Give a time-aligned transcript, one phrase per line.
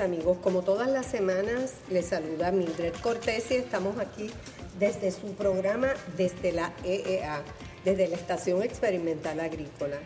[0.00, 0.38] amigos.
[0.42, 4.30] Como todas las semanas, les saluda Mildred Cortés y estamos aquí
[4.78, 7.42] desde su programa, desde la EEA,
[7.84, 9.98] desde la Estación Experimental Agrícola.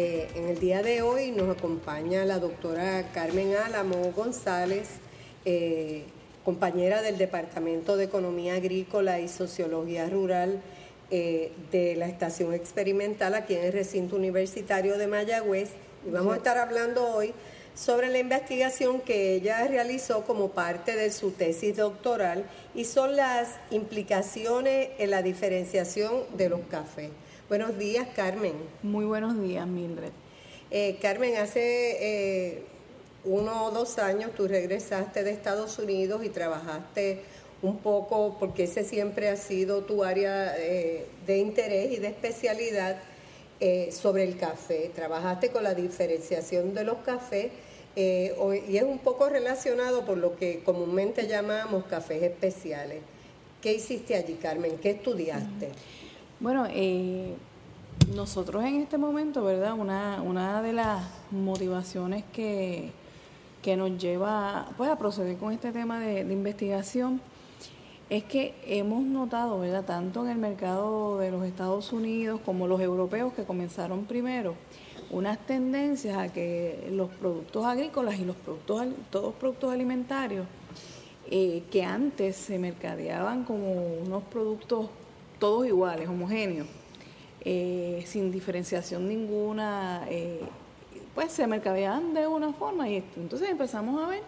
[0.00, 4.90] Eh, en el día de hoy nos acompaña la doctora Carmen Álamo González,
[5.44, 6.04] eh,
[6.44, 10.60] compañera del Departamento de Economía Agrícola y Sociología Rural
[11.10, 15.70] eh, de la Estación Experimental aquí en el recinto universitario de Mayagüez.
[16.06, 17.34] Y vamos a estar hablando hoy
[17.74, 23.56] sobre la investigación que ella realizó como parte de su tesis doctoral y son las
[23.72, 27.10] implicaciones en la diferenciación de los cafés.
[27.48, 28.52] Buenos días, Carmen.
[28.82, 30.10] Muy buenos días, Mildred.
[30.70, 32.62] Eh, Carmen, hace eh,
[33.24, 37.22] uno o dos años tú regresaste de Estados Unidos y trabajaste
[37.62, 42.98] un poco, porque ese siempre ha sido tu área eh, de interés y de especialidad,
[43.90, 44.92] sobre el café.
[44.94, 47.50] Trabajaste con la diferenciación de los cafés
[47.96, 48.32] eh,
[48.68, 53.00] y es un poco relacionado por lo que comúnmente llamamos cafés especiales.
[53.60, 54.78] ¿Qué hiciste allí, Carmen?
[54.78, 55.70] ¿Qué estudiaste?
[56.38, 57.34] Bueno, eh,
[58.14, 59.74] nosotros en este momento, ¿verdad?
[59.74, 62.92] Una, una de las motivaciones que,
[63.62, 67.20] que nos lleva pues, a proceder con este tema de, investigación
[68.08, 69.84] es que hemos notado, ¿verdad?
[69.84, 74.54] Tanto en el mercado de los Estados Unidos como los europeos que comenzaron primero,
[75.10, 80.46] unas tendencias a que los productos agrícolas y los productos, todos productos alimentarios,
[81.30, 84.88] eh, que antes se mercadeaban como unos productos
[85.38, 86.66] todos iguales, homogéneos,
[87.50, 90.42] eh, sin diferenciación ninguna, eh,
[91.14, 94.20] pues se mercadeaban de una forma y entonces empezamos a ver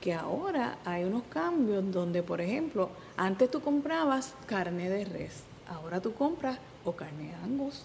[0.00, 6.00] que ahora hay unos cambios donde, por ejemplo, antes tú comprabas carne de res, ahora
[6.00, 7.84] tú compras o carne de angus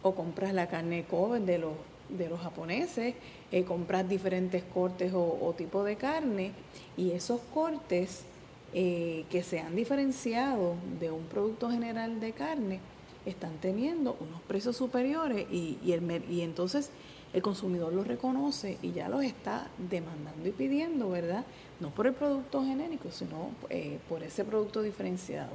[0.00, 1.74] o compras la carne Kobe de los,
[2.08, 3.14] de los japoneses,
[3.50, 6.52] eh, compras diferentes cortes o, tipos de carne
[6.96, 8.24] y esos cortes
[8.72, 12.80] que se han diferenciado de un producto general de carne
[13.26, 16.90] están teniendo unos precios superiores y, y, el, y entonces
[17.32, 21.44] el consumidor los reconoce y ya los está demandando y pidiendo, ¿verdad?
[21.80, 25.50] No por el producto genérico, sino eh, por ese producto diferenciado.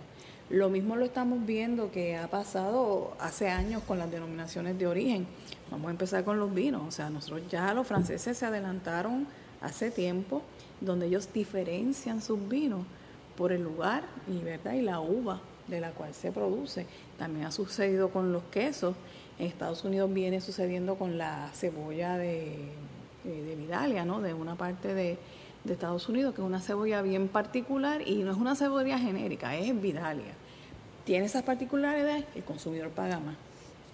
[0.50, 5.28] Lo mismo lo estamos viendo que ha pasado hace años con las denominaciones de origen.
[5.70, 6.84] Vamos a empezar con los vinos.
[6.88, 9.28] O sea, nosotros ya los franceses se adelantaron
[9.62, 10.42] hace tiempo,
[10.80, 12.86] donde ellos diferencian sus vinos
[13.36, 14.74] por el lugar y, ¿verdad?
[14.74, 16.88] y la uva de la cual se produce.
[17.18, 18.96] También ha sucedido con los quesos.
[19.40, 22.70] En Estados Unidos viene sucediendo con la cebolla de,
[23.24, 24.22] de Vidalia, ¿no?
[24.22, 25.18] de una parte de,
[25.64, 29.56] de Estados Unidos, que es una cebolla bien particular y no es una cebolla genérica,
[29.56, 30.34] es Vidalia.
[31.06, 33.36] Tiene esas particularidades, el consumidor paga más.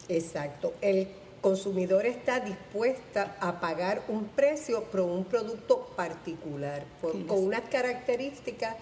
[0.07, 0.73] Exacto.
[0.81, 1.07] El
[1.41, 8.75] consumidor está dispuesta a pagar un precio por un producto particular, con unas características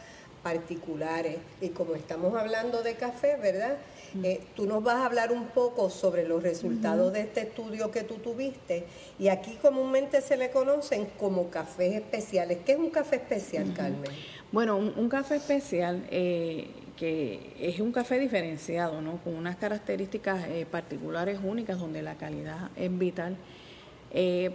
[0.44, 1.38] particulares.
[1.60, 3.78] Y como estamos hablando de café, ¿verdad?
[4.24, 8.04] Eh, tú nos vas a hablar un poco sobre los resultados de este estudio que
[8.04, 8.86] tú tuviste.
[9.20, 12.60] Y aquí comúnmente se le conocen como cafés especiales.
[12.66, 14.12] ¿Qué es un café especial, Carmen?
[14.52, 16.68] Bueno, un, café especial eh,
[16.98, 19.18] que es un café diferenciado, ¿no?
[19.24, 23.38] Con unas características eh, particulares únicas donde la calidad es vital.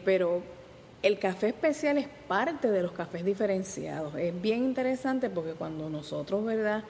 [0.05, 0.43] pero
[1.03, 4.15] el café especial es parte de los cafés diferenciados.
[4.17, 6.85] Es bien interesante porque cuando nosotros, ¿verdad?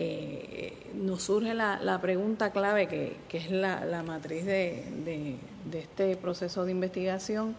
[0.00, 5.36] Eh, nos surge la, pregunta clave que, es la, matriz de,
[5.72, 7.56] este proceso de investigación.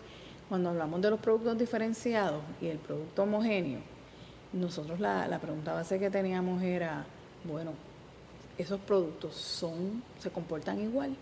[0.47, 3.81] Cuando hablamos de los productos diferenciados y el producto homogéneo,
[4.53, 7.05] nosotros la, la pregunta base que teníamos era,
[7.43, 7.73] bueno,
[8.57, 11.15] esos productos son, se comportan igual,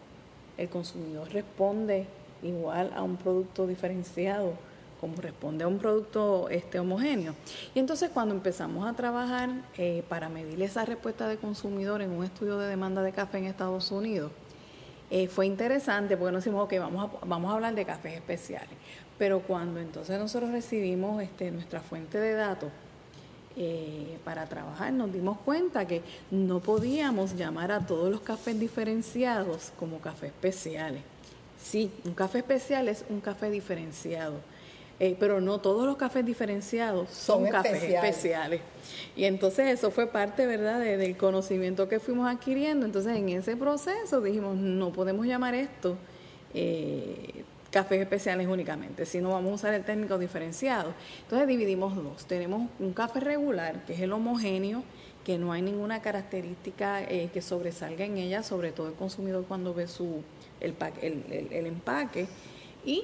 [0.58, 2.06] el consumidor responde
[2.42, 4.54] igual a un producto diferenciado
[5.00, 7.36] como responde a un producto este, homogéneo.
[7.74, 12.24] Y entonces cuando empezamos a trabajar eh, para medir esa respuesta de consumidor en un
[12.24, 14.32] estudio de demanda de café en Estados Unidos,
[15.10, 18.70] eh, fue interesante porque nos decimos, ok, vamos a, vamos a hablar de cafés especiales.
[19.18, 22.70] Pero cuando entonces nosotros recibimos este, nuestra fuente de datos
[23.56, 29.72] eh, para trabajar, nos dimos cuenta que no podíamos llamar a todos los cafés diferenciados
[29.80, 31.02] como cafés especiales.
[31.60, 34.36] Sí, un café especial es un café diferenciado
[35.00, 38.62] eh, pero no todos los cafés diferenciados son, cafés especiales.
[39.16, 42.86] Y entonces eso fue parte, ¿verdad?, del conocimiento que fuimos adquiriendo.
[42.86, 45.98] Entonces en ese proceso dijimos, no podemos llamar esto
[46.54, 50.94] eh, cafés especiales únicamente, sino vamos a usar el técnico diferenciado.
[51.24, 52.26] Entonces dividimos dos.
[52.26, 54.84] Tenemos un café regular, que es el homogéneo,
[55.24, 59.74] que no hay ninguna característica eh, que sobresalga en ella, sobre todo el consumidor cuando
[59.74, 60.24] ve su,
[60.62, 60.74] el,
[61.52, 62.28] el, empaque,
[62.86, 63.04] y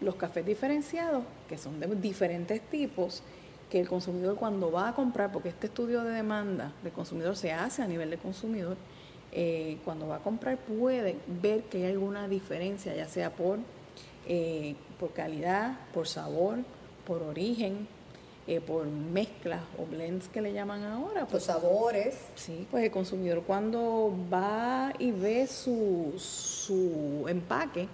[0.00, 3.22] los cafés diferenciados, que son de diferentes tipos,
[3.70, 7.52] que el consumidor cuando va a comprar, porque este estudio de demanda del consumidor se
[7.52, 8.76] hace a nivel de consumidor,
[9.32, 13.60] eh, cuando va a comprar puede ver que hay alguna diferencia, ya sea por,
[14.26, 16.58] eh, por calidad, por sabor,
[17.06, 17.86] por origen,
[18.48, 21.26] eh, por mezclas o blends que le llaman ahora.
[21.26, 22.18] Por sabores.
[22.34, 27.86] Sí, pues el consumidor cuando va y ve su, su empaque,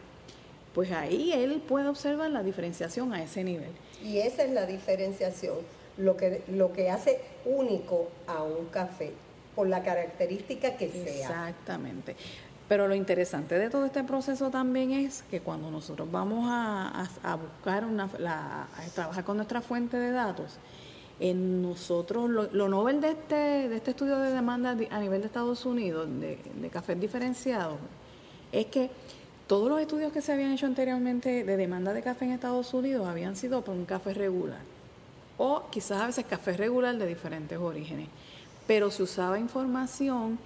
[0.77, 3.71] pues ahí él puede observar la diferenciación a ese nivel.
[4.05, 5.57] Y esa es la diferenciación,
[5.97, 9.15] lo que, lo que hace único a un café,
[9.55, 11.29] por la característica que sea.
[11.29, 12.15] Exactamente.
[12.69, 17.09] Pero lo interesante de todo este proceso también es que cuando nosotros vamos a,
[17.41, 20.59] buscar una, a trabajar con nuestra fuente de datos,
[21.21, 23.35] en nosotros, lo, lo novel de este,
[23.71, 27.79] de este estudio de demanda a nivel de Estados Unidos, de, de cafés diferenciados,
[28.53, 28.91] es que
[29.47, 33.07] todos los estudios que se habían hecho anteriormente de demanda de café en Estados Unidos
[33.07, 34.61] habían sido por un café regular
[35.39, 38.09] o quizás a veces café regular de diferentes orígenes,
[38.67, 40.39] pero se usaba información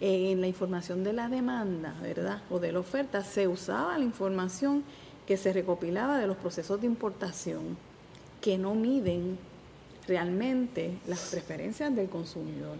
[0.00, 2.42] eh, en la información de la demanda, ¿verdad?
[2.50, 4.84] O de la oferta, se usaba la información
[5.26, 7.76] que se recopilaba de los procesos de importación
[8.40, 9.38] que no miden
[10.06, 12.78] realmente las preferencias del consumidor.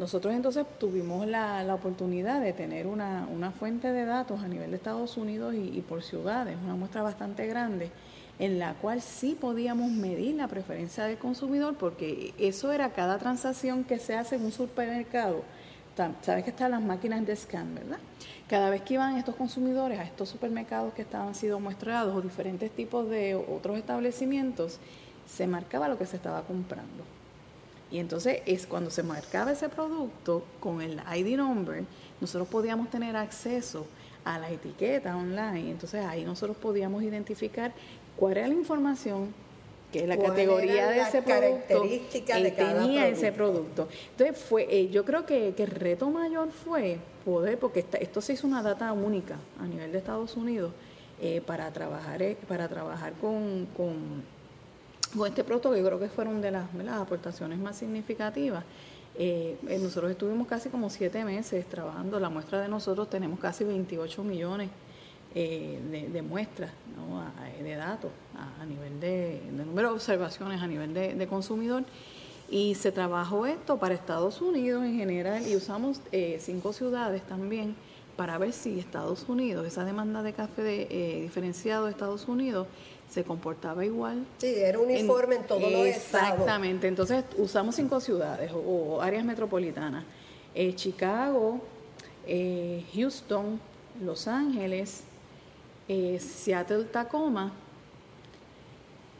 [0.00, 5.18] Nosotros entonces tuvimos la, oportunidad de tener una, fuente de datos a nivel de Estados
[5.18, 7.90] Unidos y, por ciudades, una muestra bastante grande,
[8.38, 13.84] en la cual sí podíamos medir la preferencia del consumidor, porque eso era cada transacción
[13.84, 15.42] que se hace en un supermercado.
[16.22, 17.98] Sabes que están las máquinas de scan, ¿verdad?
[18.48, 22.70] Cada vez que iban estos consumidores a estos supermercados que estaban siendo muestreados o diferentes
[22.70, 24.78] tipos de otros establecimientos,
[25.26, 27.19] se marcaba lo que se estaba comprando.
[27.90, 31.84] Y entonces es cuando se marcaba ese producto con el ID number,
[32.20, 33.86] nosotros podíamos tener acceso
[34.24, 35.70] a la etiqueta online.
[35.70, 37.72] Entonces ahí nosotros podíamos identificar
[38.16, 39.34] cuál era la información
[39.92, 43.88] que es la categoría de ese producto de tenía ese producto.
[44.12, 48.46] Entonces fue, eh, yo creo que, el reto mayor fue poder, porque esto se hizo
[48.46, 50.72] una data única a nivel de Estados Unidos
[51.20, 54.22] eh, para trabajar, eh, para trabajar con con
[55.26, 58.64] este producto que yo creo que fueron de las, aportaciones más significativas.
[59.16, 63.64] Eh, eh, nosotros estuvimos casi como siete meses trabajando, la muestra de nosotros tenemos casi
[63.64, 64.70] 28 millones
[65.34, 66.70] eh, de, muestras,
[67.62, 71.84] de datos a, nivel de, número de observaciones a nivel de, consumidor.
[72.48, 76.00] Y se trabajó esto para Estados Unidos en general y usamos
[76.38, 77.76] cinco ciudades también
[78.16, 82.66] para ver si Estados Unidos, esa demanda de café de, diferenciado de Estados Unidos,
[83.10, 84.24] se comportaba igual.
[84.38, 86.30] Sí, era uniforme en, los estados.
[86.30, 90.04] Exactamente, entonces usamos cinco ciudades o, áreas metropolitanas.
[90.54, 91.60] Eh, Chicago,
[92.26, 93.60] eh, Houston,
[94.02, 95.02] Los Ángeles,
[95.88, 97.52] eh, Seattle, Tacoma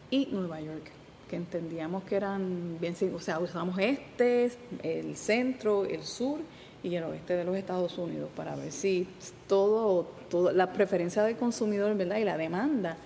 [0.08, 0.90] y Nueva York,
[1.28, 4.52] que entendíamos que eran bien, o sea, usamos este,
[4.84, 6.38] el centro, el sur
[6.82, 9.08] y el oeste de los Estados Unidos para ver si
[9.48, 12.18] todo, todo la preferencia del consumidor, ¿verdad?
[12.18, 12.96] Y la demanda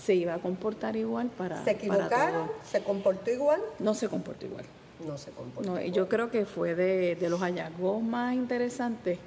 [0.00, 1.62] se iba a comportar igual para.
[1.64, 2.50] ¿Se equivocaron?
[2.64, 3.60] ¿Se comportó igual?
[3.78, 4.64] No se comportó igual.
[5.06, 5.70] No se comportó.
[5.70, 9.18] No, Yo creo que fue de, los hallazgos más interesantes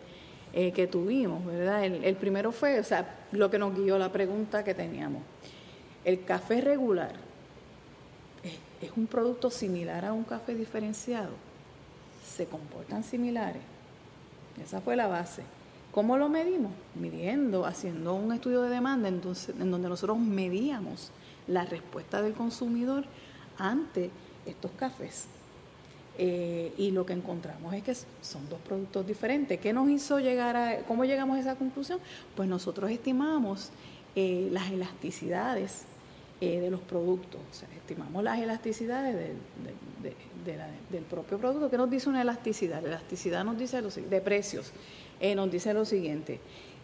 [0.53, 1.84] eh, que tuvimos, ¿verdad?
[1.84, 5.22] El, primero fue, o sea, lo que nos guió la pregunta que teníamos.
[6.06, 7.13] El café regular
[8.44, 8.53] es,
[8.88, 11.32] es un producto similar a un café diferenciado.
[12.25, 13.62] Se comportan similares.
[14.63, 15.44] Esa fue la base.
[15.93, 16.71] ¿Cómo lo medimos?
[16.95, 21.12] Midiendo, haciendo un estudio de demanda entonces, en donde nosotros medíamos
[21.47, 23.05] la respuesta del consumidor
[23.59, 24.09] ante
[24.47, 25.27] estos cafés.
[26.17, 29.59] Eh, y lo que encontramos es que son dos productos diferentes.
[29.59, 32.00] ¿Qué nos hizo llegar a, cómo llegamos a esa conclusión?
[32.35, 33.69] Pues nosotros estimamos
[34.15, 35.85] eh, las elasticidades
[36.43, 37.39] eh, de los productos,
[37.75, 39.15] estimamos las elasticidades
[40.91, 41.69] del propio producto.
[41.69, 42.81] ¿Qué nos dice una elasticidad?
[42.81, 44.73] La elasticidad nos dice de precios.
[45.19, 46.41] Eh, nos dice lo siguiente,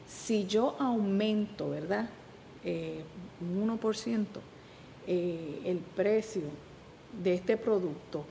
[0.07, 2.09] si yo aumento, ¿verdad?
[2.63, 3.03] Eh,
[3.41, 4.25] un 1%
[5.07, 6.43] eh, el precio
[7.21, 8.23] de este producto,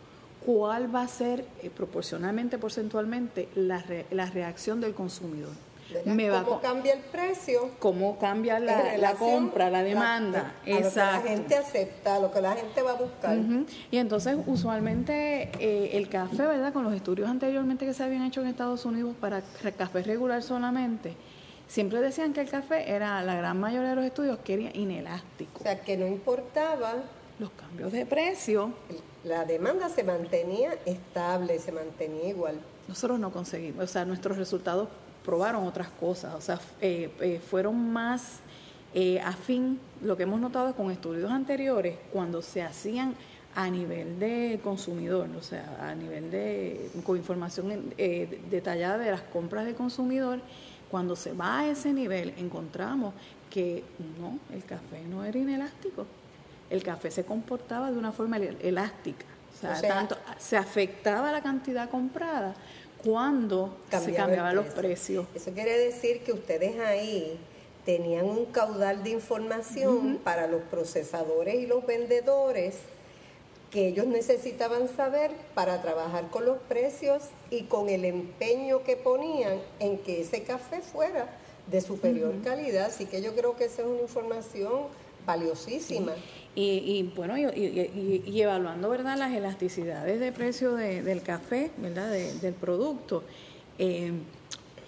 [0.47, 1.44] ¿cuál va a ser
[1.76, 5.52] proporcionalmente, porcentualmente, la, la reacción del consumidor?
[6.45, 7.71] ¿Cómo cambia el precio?
[7.78, 10.54] ¿Cómo cambia la, compra, la demanda?
[10.66, 11.16] Exacto.
[11.16, 13.38] lo que la gente acepta, lo que la gente va a buscar.
[13.90, 16.73] Y entonces, usualmente, eh, el café, ¿verdad?
[16.73, 19.42] Con los estudios anteriormente que se habían hecho en Estados Unidos para
[19.76, 21.14] café regular solamente,
[21.68, 25.61] siempre decían que el café era, la gran mayoría de los estudios que era inelástico.
[25.61, 26.97] O sea, que no importaba.
[27.38, 28.73] Los cambios de precio.
[29.23, 32.59] La demanda se mantenía estable, se mantenía igual.
[32.88, 34.88] Nosotros no conseguimos, o sea, nuestros resultados
[35.25, 38.40] probaron otras cosas, o sea, eh, eh, fueron más
[38.95, 43.14] eh, afín, lo que hemos notado con estudios anteriores, cuando se hacían
[43.54, 49.23] a nivel de consumidor, o sea, a nivel de, con información eh, detallada de las
[49.23, 50.40] compras de consumidor,
[50.90, 53.12] cuando se va a ese nivel encontramos
[53.50, 53.85] que
[54.21, 56.07] no, el café no era inelástico,
[56.71, 59.26] el café se comportaba de una forma elástica,
[59.59, 62.55] o sea, tanto, se afectaba la cantidad comprada
[63.05, 65.27] cuando se cambiaban los precios.
[65.35, 67.38] Eso quiere decir que ustedes ahí
[67.85, 72.77] tenían un caudal de información para los procesadores y los vendedores
[73.71, 79.61] que ellos necesitaban saber para trabajar con los precios y con el empeño que ponían
[79.79, 81.29] en que ese café fuera
[81.67, 82.87] de superior calidad.
[82.87, 84.85] Así que yo creo que esa es una información
[85.27, 86.12] valiosísima.
[86.55, 89.17] Y, bueno, y, evaluando ¿verdad?
[89.17, 92.11] las elasticidades de precio del café, ¿verdad?
[92.11, 93.23] del producto,
[93.78, 94.11] eh,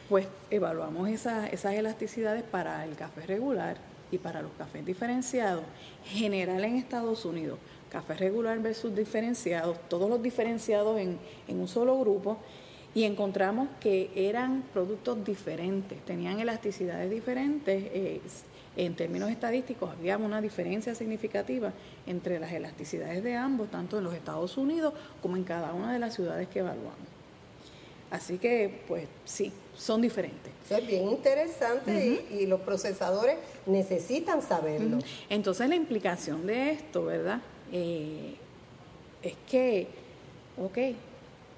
[0.09, 3.77] pues evaluamos esas, esas elasticidades para el café regular
[4.11, 5.63] y para los cafés diferenciados,
[6.07, 7.59] general en Estados Unidos
[7.91, 12.39] café regular versus diferenciados, todos los diferenciados en, un solo grupo,
[12.95, 17.85] y encontramos que eran productos diferentes, tenían elasticidades diferentes.
[17.93, 18.21] Eh,
[18.87, 21.71] en términos estadísticos, había una diferencia significativa
[22.07, 25.99] entre las elasticidades de ambos, tanto en los Estados Unidos como en cada una de
[25.99, 26.97] las ciudades que evaluamos.
[28.11, 30.51] Así que, pues sí, son diferentes.
[30.71, 34.99] es bien interesante y, los procesadores necesitan saberlo.
[35.29, 37.41] Entonces, la implicación de esto, ¿verdad?
[37.73, 38.35] Eh,
[39.23, 39.89] es que,
[40.57, 40.79] ok,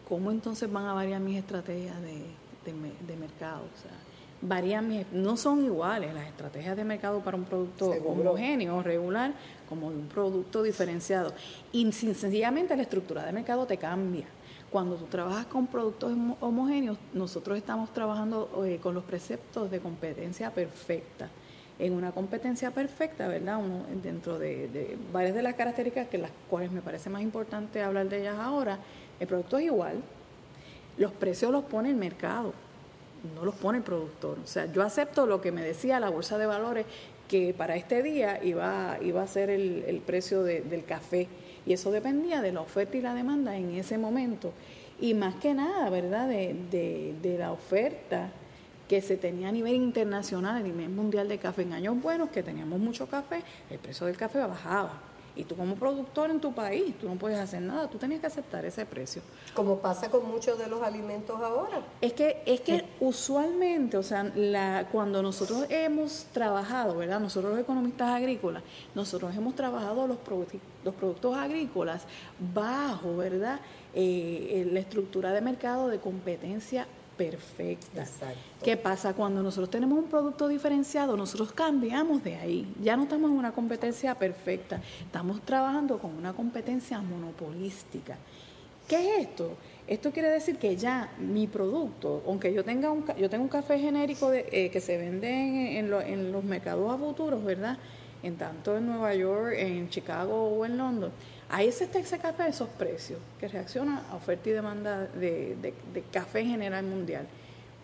[0.09, 3.62] ¿cómo entonces van a variar mis estrategias de, mercado?
[3.62, 3.97] O sea,
[4.42, 9.32] varían no son iguales las estrategias de mercado para un producto homogéneo o regular
[9.68, 11.32] como de un producto diferenciado.
[11.70, 14.26] Y sencillamente la estructura de mercado te cambia.
[14.70, 20.50] Cuando tú trabajas con productos homogéneos, nosotros estamos trabajando eh, con los preceptos de competencia
[20.50, 21.28] perfecta
[21.78, 23.58] en una competencia perfecta, ¿verdad?
[23.58, 28.08] Uno, dentro de, varias de las características que las cuales me parece más importante hablar
[28.08, 28.78] de ellas ahora,
[29.18, 30.00] el producto es igual,
[30.96, 32.52] los precios los pone el mercado,
[33.35, 34.38] no los pone el productor.
[34.43, 36.87] O sea, yo acepto lo que me decía la bolsa de valores
[37.29, 41.29] que para este día iba, iba a ser el, precio del café
[41.64, 44.52] y eso dependía de la oferta y la demanda en ese momento.
[45.00, 46.29] Y más que nada, ¿verdad?
[46.29, 48.31] de, de la oferta
[48.88, 51.62] que se tenía a nivel internacional, a nivel mundial de café.
[51.62, 55.12] En años buenos, que teníamos mucho café, el precio del café bajaba.
[55.34, 58.26] Y tú como productor en tu país, tú no puedes hacer nada, tú tenías que
[58.26, 59.22] aceptar ese precio.
[59.54, 61.80] Como pasa con muchos de los alimentos ahora.
[62.00, 67.18] Es que, es que usualmente, o sea, la, cuando nosotros hemos trabajado, ¿verdad?
[67.18, 68.62] Nosotros los economistas agrícolas,
[68.94, 70.18] nosotros hemos trabajado los,
[70.84, 72.02] los productos agrícolas
[72.54, 73.60] bajo, ¿verdad?
[73.94, 76.86] Eh, la estructura de mercado de competencia
[77.31, 78.05] perfecta.
[78.62, 79.14] ¿Qué pasa?
[79.14, 82.75] Cuando nosotros tenemos un producto diferenciado, nosotros cambiamos de ahí.
[82.83, 88.17] Ya no estamos en una competencia perfecta, estamos trabajando con una competencia monopolística.
[88.88, 89.57] ¿Qué es esto?
[89.87, 93.79] Esto quiere decir que ya mi producto, aunque yo tenga un, yo tengo un café
[93.79, 97.79] genérico de, eh, que se vende en, en los mercados a futuros, ¿verdad?
[98.23, 101.12] En tanto en Nueva York, en Chicago o en London,
[101.52, 105.75] Ahí se está ese café a esos precios, que reacciona a oferta y demanda de,
[106.11, 107.26] café en general mundial.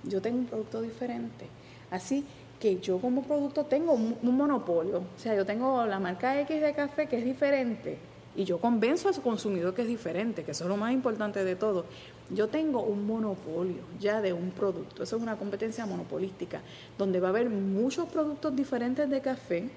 [0.04, 1.44] Yo tengo un producto diferente.
[1.90, 2.24] Así
[2.58, 5.00] que yo como producto tengo un, monopolio.
[5.00, 7.98] O sea, yo tengo la marca X de café que es diferente
[8.34, 11.44] y yo convenzo a su consumidor que es diferente, que eso es lo más importante
[11.44, 11.84] de todo.
[12.30, 15.02] Yo tengo un monopolio ya de un producto.
[15.02, 16.62] Eso es una competencia monopolística,
[16.96, 19.68] donde va a haber muchos productos diferentes de café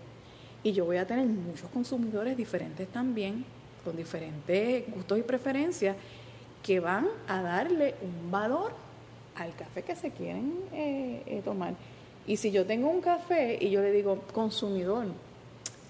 [0.64, 3.44] y yo voy a tener muchos consumidores diferentes también
[3.84, 5.96] con diferentes gustos y preferencias
[6.64, 8.72] que van a darle un valor
[9.36, 11.74] al café que se quieren eh, eh, tomar.
[12.28, 15.08] Y si yo tengo un café y yo le digo, consumidor,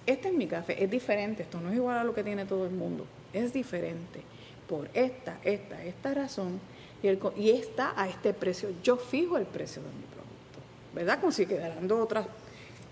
[0.05, 2.65] este es mi café, es diferente, esto no es igual a lo que tiene todo
[2.65, 4.21] el mundo, es diferente
[4.67, 6.59] por esta, esta, esta razón
[7.03, 8.69] y, el, y está a este precio.
[8.83, 10.59] Yo fijo el precio de mi producto,
[10.95, 11.47] ¿verdad?
[11.47, 12.25] Quedaran otras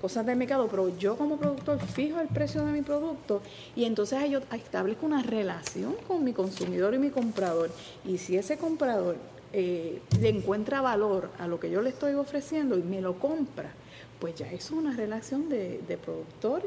[0.01, 3.41] cosas del mercado, pero yo como productor fijo el precio de mi producto
[3.75, 7.69] y entonces yo establezco una relación con mi consumidor y mi comprador.
[8.05, 9.17] Y si ese comprador
[9.51, 13.71] eh, le encuentra valor a lo que yo le estoy ofreciendo y me lo compra,
[14.19, 16.63] pues ya es una relación de, productor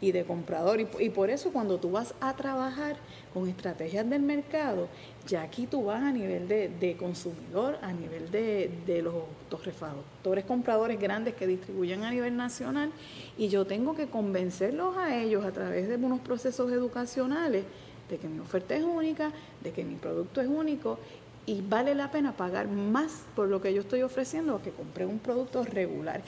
[0.00, 0.80] y de comprador.
[0.80, 2.96] Y, por eso cuando tú vas a trabajar
[3.32, 4.88] con estrategias del mercado,
[5.26, 9.14] ya aquí tú vas a nivel de, consumidor, a nivel de, de los
[9.48, 12.90] torrefactores compradores grandes que distribuyen a nivel nacional,
[13.38, 17.64] y yo tengo que convencerlos a ellos a través de unos procesos educacionales
[18.08, 20.98] de que mi oferta es única, de que mi producto es único
[21.46, 25.20] y vale la pena pagar más por lo que yo estoy ofreciendo que compré un
[25.20, 26.20] producto regular.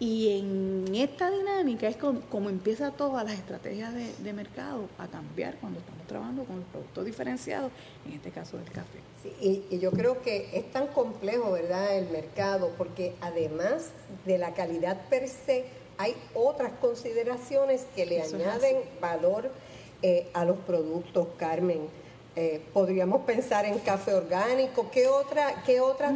[0.00, 5.78] Y en esta dinámica es como, empieza todas las estrategias de, mercado a cambiar cuando
[5.78, 7.70] estamos trabajando con los productos diferenciados,
[8.06, 8.98] en este caso del café.
[9.42, 13.90] y, y, yo creo que es tan complejo, ¿verdad?, el mercado, porque además
[14.24, 15.66] de la calidad per se,
[15.98, 19.50] hay otras consideraciones que le añaden valor
[20.00, 21.88] eh, a los productos, Carmen.
[22.36, 24.90] Eh, podríamos pensar en café orgánico.
[24.90, 26.14] ¿Qué, otra, qué, otras,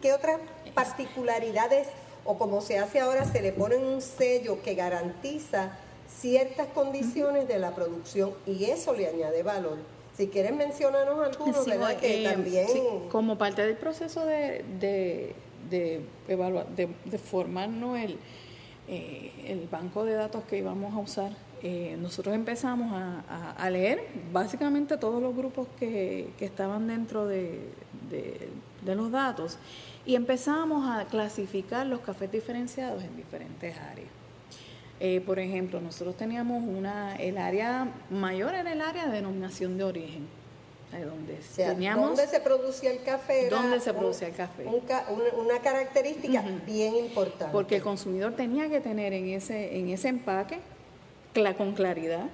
[0.00, 0.38] ¿Qué otras
[0.72, 1.88] particularidades
[2.24, 5.78] o como se hace ahora, se le pone un sello que garantiza
[6.08, 9.78] ciertas condiciones de la producción y eso le añade valor?
[10.16, 11.96] Si quieres mencionarnos algunos, ¿verdad?
[11.96, 12.68] Que eh, también...
[13.10, 15.34] como parte del proceso de, de,
[15.68, 18.18] de, de, formarnos el,
[18.88, 21.32] el banco de datos que íbamos a usar
[21.66, 27.58] eh, nosotros empezamos a, leer básicamente todos los grupos que, estaban dentro de,
[28.84, 29.56] los datos
[30.06, 34.08] y empezamos a clasificar los cafés diferenciados en diferentes áreas.
[35.00, 39.84] Eh, por ejemplo, nosotros teníamos una, el área mayor era el área de denominación de
[39.84, 40.44] origen.
[40.92, 43.48] Donde teníamos, ¿Dónde se producía el café?
[43.50, 44.64] ¿Dónde se producía el café?
[44.64, 47.50] una, característica bien importante.
[47.50, 50.60] Porque el consumidor tenía que tener en ese, en ese empaque
[51.56, 52.26] con claridad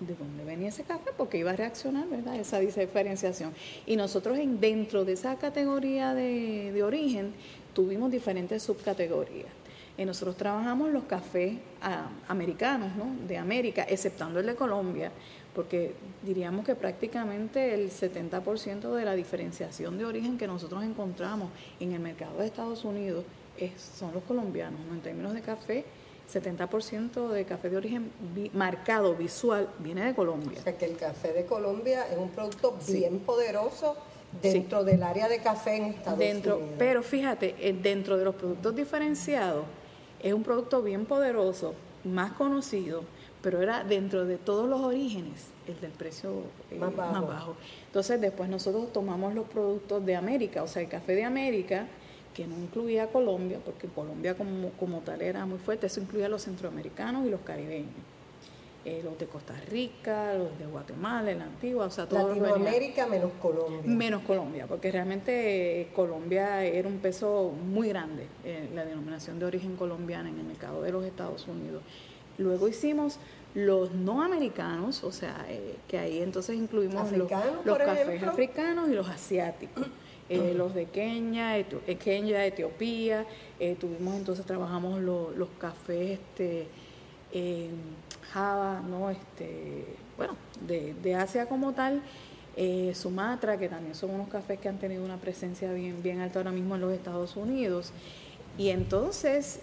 [0.00, 2.36] de dónde venía ese café, porque iba a reaccionar, ¿verdad?
[2.36, 3.52] Esa diferenciación.
[3.86, 7.34] Y nosotros en, dentro de esa categoría de, origen
[7.74, 9.48] tuvimos diferentes subcategorías.
[9.96, 13.06] Y nosotros trabajamos los cafés ah, americanos, ¿no?
[13.26, 15.10] De América, exceptando el de Colombia,
[15.54, 21.50] porque diríamos que prácticamente el 70% de la diferenciación de origen que nosotros encontramos
[21.80, 23.24] en el mercado de Estados Unidos
[23.56, 24.94] es, son los colombianos, ¿no?
[24.94, 25.84] En términos de café
[26.32, 28.10] 70% de café de origen
[28.52, 30.58] marcado visual viene de Colombia.
[30.58, 33.96] O sea que el café de Colombia es un producto bien poderoso
[34.42, 36.60] dentro del área de café en Estados Unidos.
[36.78, 39.64] Pero fíjate, eh, dentro de los productos diferenciados
[40.22, 43.04] es un producto bien poderoso, más conocido,
[43.40, 47.12] pero era dentro de todos los orígenes el del precio eh, más, bajo.
[47.12, 47.56] más bajo.
[47.86, 51.86] Entonces después nosotros tomamos los productos de América, o sea, el café de América
[52.38, 56.28] que no incluía Colombia, porque Colombia como, como tal era muy fuerte, eso incluía a
[56.28, 57.90] los centroamericanos y los caribeños.
[58.84, 63.32] Eh, los de Costa Rica, los de Guatemala, la Antigua, o sea, todo Latinoamérica menos
[63.42, 63.80] Colombia.
[63.84, 69.46] Menos Colombia, porque realmente eh, Colombia era un peso muy grande, eh, la denominación de
[69.46, 71.82] origen colombiana en el mercado de los Estados Unidos.
[72.38, 73.18] Luego hicimos
[73.54, 75.44] los no americanos, o sea,
[75.88, 77.28] que ahí entonces incluimos los,
[77.64, 79.88] los cafés africanos y los asiáticos.
[80.28, 83.24] Eh, los de Kenia, eh, Kenia Etiopía,
[83.58, 86.66] eh, tuvimos entonces, trabajamos los cafés este,
[88.30, 89.08] Java, ¿no?
[89.08, 89.86] este,
[90.18, 90.36] bueno,
[90.66, 92.02] de, Asia como tal,
[92.92, 96.50] Sumatra, que también son unos cafés que han tenido una presencia bien, bien alta ahora
[96.50, 97.92] mismo en los Estados Unidos.
[98.58, 99.60] Y entonces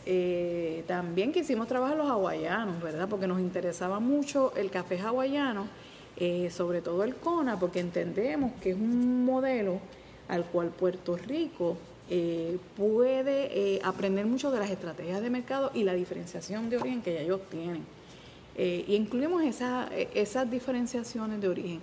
[0.88, 3.08] también quisimos trabajar los hawaianos, ¿verdad?
[3.10, 5.68] Porque nos interesaba mucho el café hawaiano,
[6.50, 9.82] sobre todo el Kona, porque entendemos que es un modelo
[10.28, 15.84] al cual Puerto Rico eh, puede eh, aprender mucho de las estrategias de mercado y
[15.84, 17.84] la diferenciación de origen que ya ellos tienen.
[18.58, 21.82] Eh, y incluimos esas diferenciaciones de origen.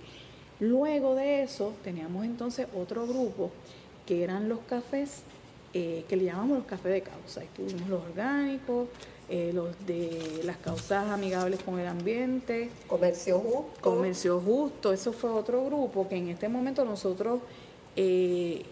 [0.59, 3.51] Luego de eso teníamos entonces otro grupo
[4.05, 5.23] que eran los cafés
[5.73, 7.41] que le llamamos los cafés de causa.
[7.55, 8.89] tuvimos los orgánicos,
[9.53, 12.69] los de las causas amigables con el ambiente.
[12.85, 13.81] Comercio justo.
[13.81, 17.39] Comercio justo, eso fue otro grupo que en este momento nosotros
[17.95, 18.63] eh,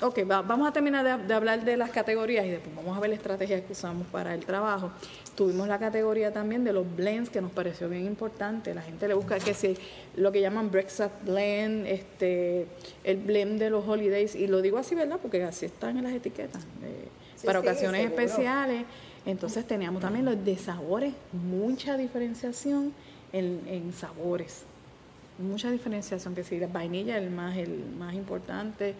[0.00, 3.16] ok, vamos a terminar de, hablar de las categorías y después vamos a ver la
[3.16, 4.90] estrategia que usamos para el trabajo.
[5.34, 8.74] Tuvimos la categoría también de los blends que nos pareció bien importante.
[8.74, 9.76] La gente le busca que si
[10.16, 12.66] lo que llaman breakfast blend, este,
[13.04, 15.18] el blend de los holidays, y lo digo así, ¿verdad?
[15.20, 16.62] Porque así están en las etiquetas.
[16.82, 17.08] Eh,
[17.44, 18.84] para ocasiones especiales.
[19.26, 22.92] Entonces teníamos también los de sabores, mucha diferenciación
[23.32, 24.64] en, en sabores
[25.38, 28.94] mucha diferenciación que si la vainilla es el más el más importante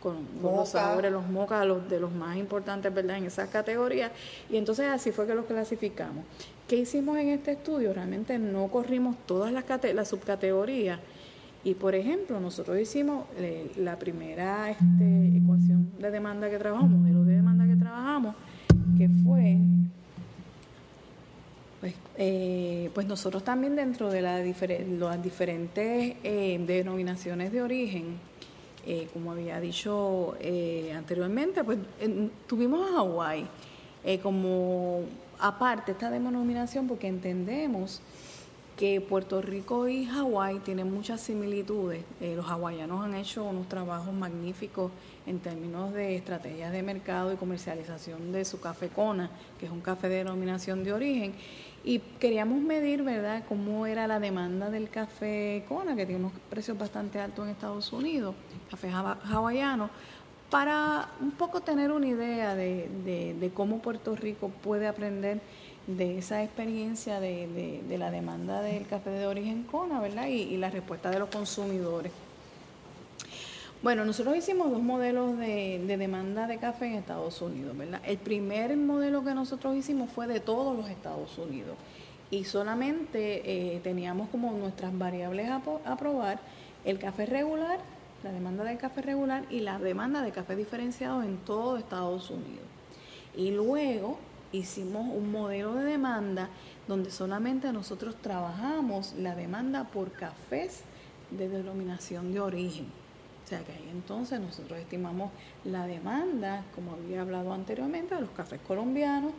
[0.00, 3.18] con, los sabores, los mocas, los de los más importantes, ¿verdad?
[3.18, 4.12] En esas categorías.
[4.48, 6.24] Y entonces así fue que los clasificamos.
[6.68, 7.92] ¿Qué hicimos en este estudio?
[7.92, 9.64] Realmente no corrimos todas las,
[9.94, 11.00] las subcategorías.
[11.64, 17.24] Y por ejemplo, nosotros hicimos eh, la primera este, ecuación de demanda que trabajamos, modelo
[17.24, 18.34] de demanda que trabajamos,
[18.96, 19.58] que fue
[21.82, 24.44] Pues, eh, pues nosotros también dentro de las
[25.20, 28.20] diferentes eh, denominaciones de origen,
[28.86, 30.36] eh, como había dicho
[30.94, 31.80] anteriormente, pues
[32.46, 33.48] tuvimos a Hawái
[34.22, 35.00] como
[35.40, 38.00] aparte esta denominación porque entendemos
[38.76, 42.04] que Puerto Rico y Hawái tienen muchas similitudes.
[42.20, 44.92] los hawaianos han hecho unos trabajos magníficos
[45.26, 49.80] en términos de estrategias de mercado y comercialización de su café Kona, que es un
[49.80, 51.34] café de denominación de origen
[51.84, 56.78] y queríamos medir, ¿verdad?, cómo era la demanda del café Kona, que tiene unos precios
[56.78, 58.34] bastante altos en Estados Unidos,
[58.70, 59.90] café hawaiano,
[60.50, 65.40] para un poco tener una idea de, cómo Puerto Rico puede aprender
[65.86, 70.26] de esa experiencia de, la demanda del café de origen Kona, ¿verdad?
[70.26, 72.12] y la respuesta de los consumidores.
[73.82, 78.00] Bueno, nosotros hicimos dos modelos de, demanda de café en Estados Unidos, ¿verdad?
[78.04, 81.74] El primer modelo que nosotros hicimos fue de todos los Estados Unidos
[82.30, 83.42] y solamente
[83.74, 86.38] eh, teníamos como nuestras variables a, probar
[86.84, 87.80] el café regular,
[88.22, 92.64] la demanda del café regular y la demanda de café diferenciado en todo Estados Unidos.
[93.36, 94.16] Y luego
[94.52, 96.50] hicimos un modelo de demanda
[96.86, 100.82] donde solamente nosotros trabajamos la demanda por cafés
[101.32, 103.01] de denominación de origen.
[103.52, 105.30] Sea que ahí entonces nosotros estimamos
[105.66, 109.32] la demanda, como había hablado anteriormente, de los cafés colombianos,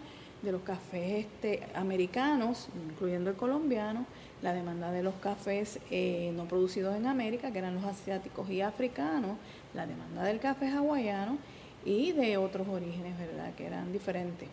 [0.44, 4.06] de los cafés este, americanos, incluyendo el colombiano,
[4.44, 8.62] la demanda de los cafés eh, no producidos en América, que eran los asiáticos y
[8.62, 9.36] africanos,
[9.74, 11.40] la demanda del café hawaiano
[11.84, 14.48] y de otros orígenes, ¿verdad?, que eran diferentes.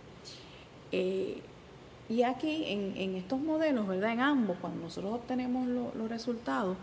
[0.90, 1.42] Eh,
[2.08, 4.12] y aquí en, estos modelos, ¿verdad?
[4.12, 6.78] En ambos, cuando nosotros obtenemos los resultados,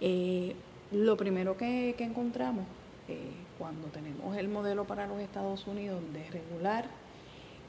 [0.00, 0.56] eh,
[0.90, 2.64] lo primero que, encontramos
[3.08, 6.86] eh, cuando tenemos el modelo para los Estados Unidos de regular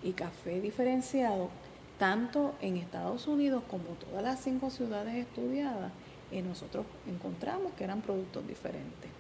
[0.03, 1.49] y café diferenciado,
[1.97, 5.91] tanto en Estados Unidos como todas las cinco ciudades estudiadas,
[6.31, 9.11] eh, nosotros encontramos que eran productos diferentes,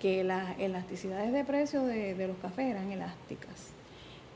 [0.00, 3.70] que las elasticidades de precio de, de los cafés eran elásticas.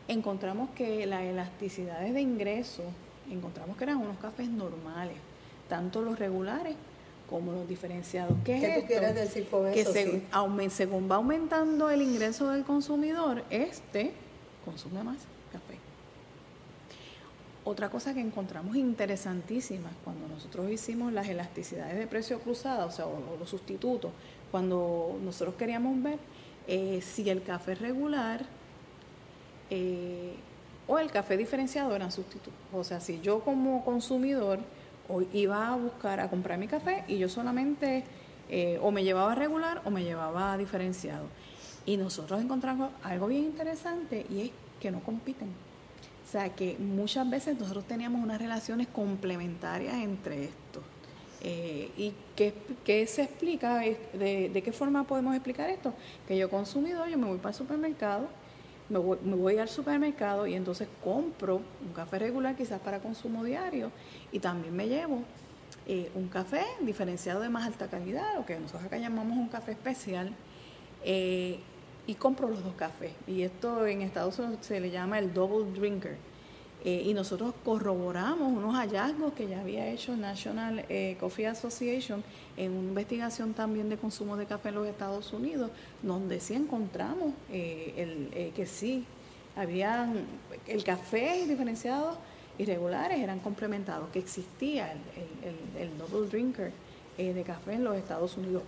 [0.07, 2.85] Encontramos que las elasticidades de ingreso,
[3.29, 5.17] encontramos que eran unos cafés normales,
[5.69, 6.77] tanto los regulares
[7.29, 8.35] como los diferenciados.
[8.45, 9.93] ¿Qué, ¿Qué tú quieres decir con que eso?
[9.93, 14.12] Que según va aumentando el ingreso del consumidor, este
[14.64, 15.19] consume más
[15.53, 15.79] café.
[17.64, 23.07] Otra cosa que encontramos interesantísima cuando nosotros hicimos las elasticidades de precio cruzada, o sea,
[23.38, 24.11] los sustitutos,
[24.51, 26.19] cuando nosotros queríamos ver
[26.67, 28.45] eh, si el café regular
[29.71, 30.35] eh,
[30.87, 32.55] o el café diferenciado eran sustitutos.
[32.73, 34.61] O sea, si yo como consumidor
[35.09, 38.05] o iba a buscar a comprar mi café y yo solamente
[38.49, 41.27] eh, o me llevaba regular o me llevaba diferenciado.
[41.87, 45.49] Y nosotros encontramos algo bien interesante y es que no compiten.
[45.49, 50.83] O sea que muchas veces nosotros teníamos unas relaciones complementarias entre estos.
[51.40, 53.79] Eh, ¿Y qué, se explica?
[53.79, 55.94] De, ¿De qué forma podemos explicar esto?
[56.27, 58.29] Que yo consumidor, yo me voy para el supermercado,
[58.88, 63.90] me voy, al supermercado y entonces compro un café regular quizás para consumo diario
[64.33, 65.22] y también me llevo
[65.87, 69.72] eh, un café diferenciado de más alta calidad, lo que nosotros acá llamamos un café
[69.72, 70.35] especial,
[71.05, 71.61] eh,
[72.07, 73.12] y compro los dos cafés.
[73.27, 76.16] Y esto en Estados Unidos se le llama el double drinker.
[76.85, 82.23] Eh, y nosotros corroboramos unos hallazgos que ya había hecho National eh, Coffee Association
[82.57, 87.33] en una investigación también de consumo de café en los Estados Unidos, donde sí encontramos
[87.51, 89.05] eh, el, que sí,
[89.57, 90.25] habían
[90.69, 92.17] el café diferenciado
[92.59, 96.73] irregulares eran complementados, que existía el, el, double drinker
[97.17, 98.62] de café en los Estados Unidos.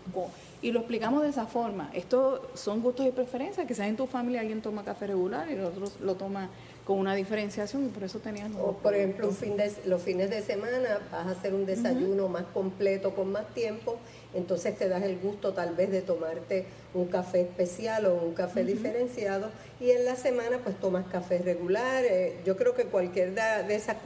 [0.63, 1.91] Y lo explicamos de esa forma.
[1.93, 3.67] Esto son gustos y preferencias.
[3.67, 6.49] Quizás en tu familia alguien toma café regular y el otro lo toma
[6.85, 8.55] con una diferenciación y por eso tenían...
[8.61, 12.29] O por ejemplo, un fin de, los fines de semana vas a hacer un desayuno
[12.29, 13.99] más completo, con más tiempo,
[14.35, 18.65] entonces te das el gusto tal vez de tomarte un café especial o un café
[18.65, 22.05] diferenciado y en la semana pues tomas café regular.
[22.05, 23.97] Eh, yo creo que cualquier de esas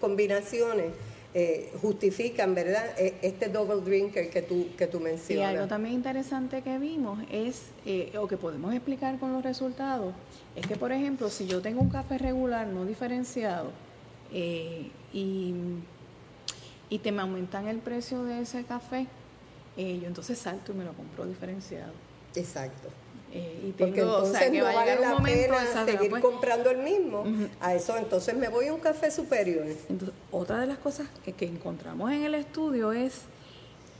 [0.00, 0.92] combinaciones
[1.34, 2.84] eh, justifican, ¿verdad?
[2.98, 5.52] E, este double drinker que tú, que tú mencionas.
[5.52, 10.14] Y algo también interesante que vimos es, eh, o que podemos explicar con los resultados,
[10.54, 13.70] es que, por ejemplo, si yo tengo un café regular no diferenciado
[14.30, 15.54] eh, y,
[16.90, 19.06] y te me aumentan el precio de ese café,
[19.74, 21.94] yo entonces salto y me lo compro diferenciado.
[22.34, 22.88] Exacto.
[23.34, 27.24] Eh, y Porque entonces no vale la pena seguir pues comprando el mismo.
[27.60, 29.66] A eso entonces me voy a un café superior.
[29.88, 33.22] Entonces, otra de las cosas que, que encontramos en el estudio es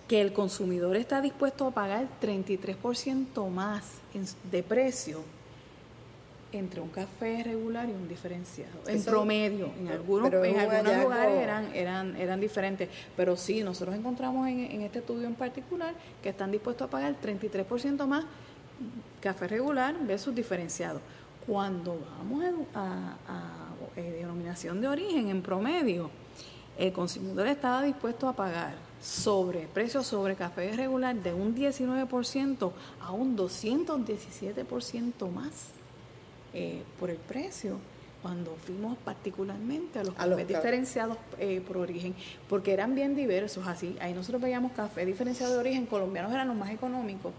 [0.08, 3.84] que el consumidor está dispuesto a pagar 33% más
[4.50, 5.22] de precio
[6.52, 8.72] entre un café regular y un diferenciado.
[8.86, 12.90] En promedio, en algunos, en algunos lugares eran, eran, eran diferentes.
[13.16, 17.14] Pero sí, nosotros encontramos en, en este estudio en particular que están dispuestos a pagar
[17.20, 18.26] 33% más
[19.22, 21.00] café regular versus diferenciado.
[21.46, 23.16] Cuando vamos a,
[23.96, 26.10] eh, denominación de origen en promedio,
[26.78, 33.12] el consumidor estaba dispuesto a pagar sobre precio sobre café regular de un 19% a
[33.12, 35.68] un 217% más
[36.54, 37.78] eh, por el precio
[38.22, 42.14] cuando fuimos particularmente a los cafés diferenciados eh, por origen,
[42.48, 46.56] porque eran bien diversos, así, ahí nosotros veíamos café diferenciado de origen, colombianos eran los
[46.56, 47.32] más económicos,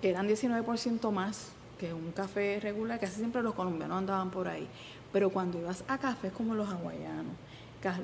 [0.00, 4.66] que eran 19% más que un café regular, casi siempre los colombianos andaban por ahí.
[5.12, 7.34] Pero cuando ibas a cafés como los hawaianos,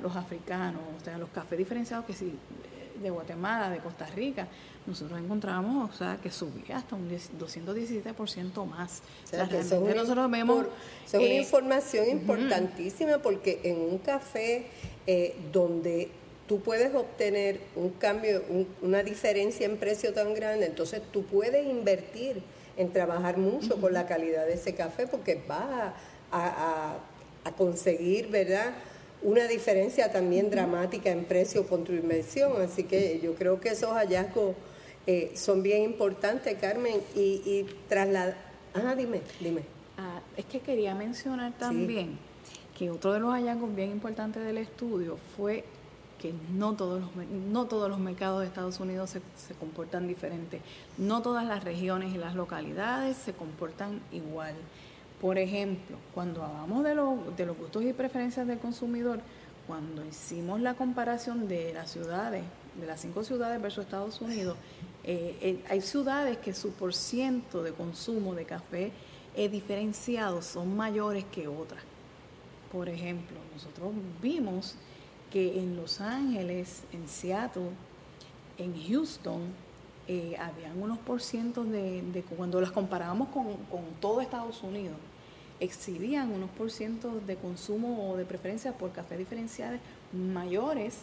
[0.01, 2.33] los africanos, o sea, los cafés diferenciados que sí,
[3.01, 4.47] de Guatemala, de Costa Rica,
[4.85, 9.01] nosotros encontramos, o sea, que subía hasta un 217% más.
[9.23, 10.65] O sea, que nosotros vemos...
[11.05, 14.67] es una información importantísima porque en un café
[15.07, 16.11] eh, donde
[16.47, 18.43] tú puedes obtener un cambio,
[18.81, 22.41] una diferencia en precio tan grande, entonces tú puedes invertir
[22.77, 25.93] en trabajar mucho con la calidad de ese café porque vas
[26.31, 26.97] a,
[27.57, 28.73] conseguir, ¿verdad?
[29.21, 32.61] Una diferencia también dramática en precio por tu inversión.
[32.61, 34.55] Así que yo creo que esos hallazgos
[35.05, 37.01] eh, son bien importantes, Carmen.
[37.15, 38.35] Y, y trasladar.
[38.73, 39.61] Ah, dime, dime.
[39.97, 42.17] Ah, es que quería mencionar también
[42.77, 45.63] que otro de los hallazgos bien importantes del estudio fue
[46.23, 50.61] que no todos los, no todos los mercados de Estados Unidos se, comportan diferente,
[50.97, 54.55] no todas las regiones y las localidades se comportan igual.
[55.19, 59.19] Por ejemplo, cuando hablamos de, de los gustos y preferencias del consumidor,
[59.67, 62.45] cuando hicimos la comparación de las ciudades,
[62.79, 64.55] de las cinco ciudades versus Estados Unidos,
[65.03, 68.93] eh, eh, hay ciudades que su porciento de consumo de café
[69.35, 71.83] es diferenciado son mayores que otras.
[72.71, 74.77] Por ejemplo, nosotros vimos
[75.33, 77.71] que en Los Ángeles, en Seattle,
[78.59, 79.41] en Houston,
[80.07, 83.57] eh, habían unos porcientos de, de, cuando las comparábamos con,
[83.99, 84.95] todo Estados Unidos,
[85.59, 90.99] exhibían unos porcientos de consumo o de preferencia por café diferenciales mayores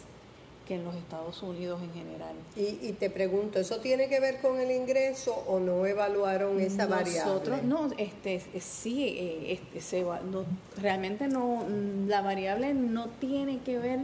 [0.71, 2.33] que en los Estados Unidos en general.
[2.55, 7.19] Y, te pregunto, ¿eso tiene que ver con el ingreso o no evaluaron esa variable?
[7.19, 10.45] Nosotros, no, este, sí, eh, este, no,
[10.81, 11.65] realmente no,
[12.07, 13.99] la variable no tiene que ver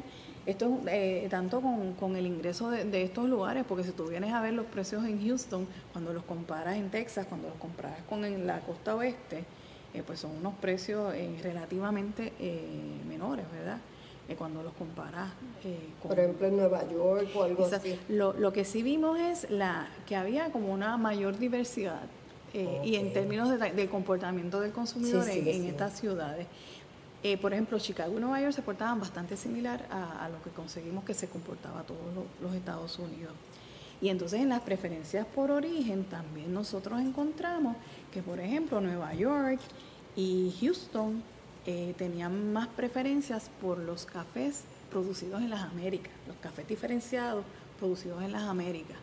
[0.45, 4.53] esto eh, tanto con, el ingreso de, estos lugares, porque si tú vienes a ver
[4.53, 8.93] los precios en Houston, cuando los comparas en Texas, cuando los comparas con la costa
[8.95, 9.45] oeste,
[9.93, 12.33] eh, pues son unos precios relativamente
[13.07, 13.79] menores, ¿verdad?
[14.35, 15.31] Cuando los comparas
[15.63, 16.09] eh, con...
[16.09, 17.97] Por ejemplo, en Nueva York o algo así.
[18.09, 22.03] Lo, lo, que sí vimos es la que había como una mayor diversidad
[22.53, 26.47] eh, y en términos de, comportamiento del consumidor en, estas ciudades.
[27.23, 31.03] Eh, por ejemplo, Chicago y Nueva York se portaban bastante similar a, lo que conseguimos
[31.03, 31.99] que se comportaba todos
[32.41, 33.33] los Estados Unidos.
[33.99, 37.75] Y entonces en las preferencias por origen también nosotros encontramos
[38.11, 39.59] que, por ejemplo, Nueva York
[40.15, 41.23] y Houston
[41.67, 47.43] eh, tenían más preferencias por los cafés producidos en las Américas, los cafés diferenciados
[47.77, 48.97] producidos en las Américas.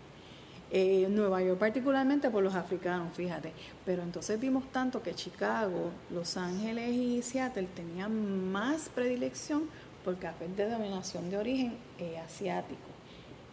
[0.71, 3.53] Eh, Nueva York particularmente por los africanos, fíjate.
[3.85, 9.65] Pero entonces vimos tanto que Chicago, Los Ángeles y Seattle tenían más predilección
[10.03, 12.81] por cafés de denominación de origen eh, asiático.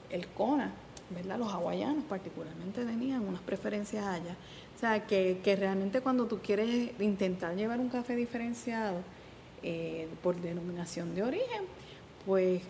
[0.10, 0.72] El Kona,
[1.10, 1.38] ¿verdad?
[1.38, 4.38] Los hawaianos particularmente tenían unas preferencias allá.
[4.82, 8.96] O sea, que, realmente cuando tú quieres intentar llevar un café diferenciado
[9.62, 11.66] eh, por denominación de origen,
[12.26, 12.64] pues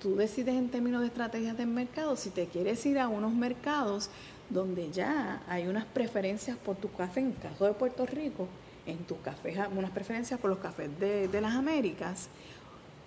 [0.00, 4.08] tú decides en términos de estrategias de mercado si te quieres ir a unos mercados
[4.48, 8.48] donde ya hay unas preferencias por tu café, en el caso de Puerto Rico,
[8.86, 12.30] en tus cafés, unas preferencias por los cafés de, las Américas,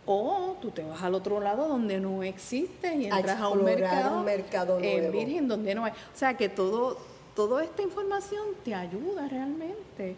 [0.05, 4.19] o tú te vas al otro lado donde no existe y entras a, un mercado,
[4.19, 5.93] un mercado en virgen donde no hay.
[5.93, 10.15] O sea que todo toda esta información te ayuda realmente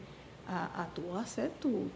[0.48, 1.90] a, a tú hacer tu,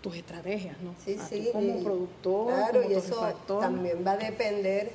[0.00, 0.94] tus estrategias, ¿no?
[1.04, 1.50] Sí, sí.
[1.52, 4.90] como productor, claro, y eso también va a depender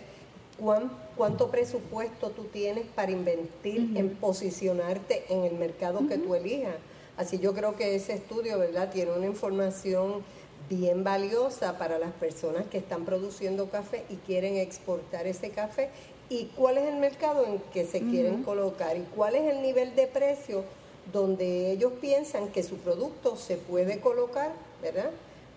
[0.59, 6.75] cuán, cuánto presupuesto tú tienes para invertir en posicionarte en el mercado que tú elijas.
[7.15, 10.23] Así yo creo que ese estudio, ¿verdad?, tiene una información
[10.69, 15.89] bien valiosa para las personas que están produciendo café y quieren exportar ese café
[16.29, 19.95] y cuál es el mercado en que se quieren colocar y cuál es el nivel
[19.95, 20.63] de precio
[21.11, 25.11] donde ellos piensan que su producto se puede colocar, ¿verdad?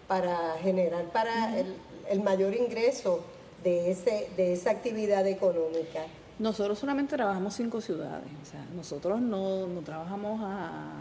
[0.07, 3.21] Para generar para el, mayor ingreso
[3.65, 6.03] de, ese, de esa actividad económica.
[6.39, 10.93] Nosotros solamente trabajamos cinco ciudades, o sea, nosotros no, no trabajamos a,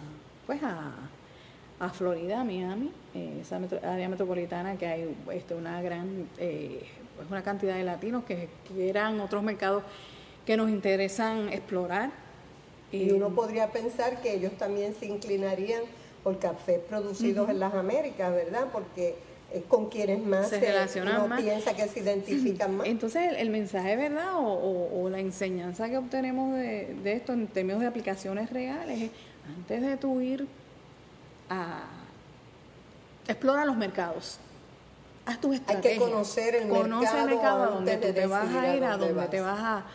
[0.46, 0.92] pues a,
[1.80, 6.86] a Florida, a Miami, eh, esa área metropolitana que hay este, una gran eh,
[7.20, 9.84] pues una cantidad de latinos que quieran otros mercados
[10.46, 12.12] que nos interesan explorar.
[12.94, 15.82] Y uno podría pensar que ellos también se inclinarían
[16.24, 18.68] por cafés producidos en las Américas, ¿verdad?
[18.72, 19.16] Porque
[19.54, 21.42] es con quienes más se, relacionan más.
[21.42, 22.88] piensa que se identifican más.
[22.88, 24.36] Entonces, el, mensaje, ¿verdad?
[24.38, 29.12] O, la enseñanza que obtenemos de, de, esto en términos de aplicaciones reales es,
[29.58, 30.48] antes de tu ir
[31.50, 31.84] a...
[33.28, 34.40] Explora los mercados
[35.30, 37.18] haz tus Hay que conocer el mercado.
[37.18, 39.86] el mercado a donde te vas a ir, a dónde te vas a,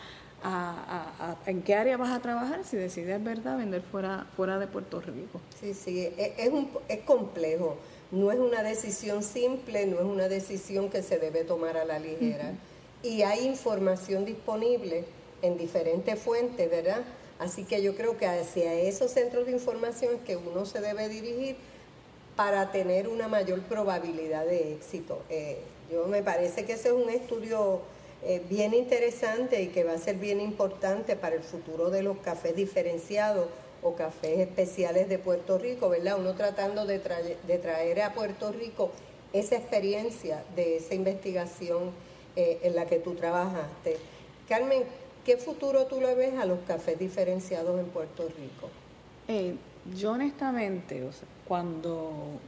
[0.43, 5.01] a, en qué área vas a trabajar si decides, ¿verdad?, vender fuera, fuera de Puerto
[5.01, 5.41] Rico.
[5.59, 7.77] Sí, sí, e, es, un, es complejo.
[8.11, 11.99] No es una decisión simple, no es una decisión que se debe tomar a la
[11.99, 12.53] ligera.
[13.03, 15.05] Y hay información disponible
[15.41, 17.01] en diferentes fuentes, ¿verdad?
[17.39, 21.09] Así que yo creo que hacia esos centros de información es que uno se debe
[21.09, 21.57] dirigir
[22.35, 25.21] para tener una mayor probabilidad de éxito.
[25.29, 25.59] Eh,
[25.91, 27.81] yo me parece que ese es un estudio
[28.23, 32.17] eh, bien interesante y que va a ser bien importante para el futuro de los
[32.17, 33.47] cafés diferenciados
[33.83, 36.17] o cafés especiales de Puerto Rico, ¿verdad?
[36.19, 38.91] Uno tratando de, de traer a Puerto Rico
[39.31, 41.91] esa experiencia de esa investigación
[42.35, 43.97] eh, en la que tú trabajaste.
[44.49, 44.83] Carmen,
[45.23, 48.69] ¿qué futuro tú le ves a los cafés diferenciados en Puerto Rico?
[49.95, 52.39] yo honestamente, o sea, cuando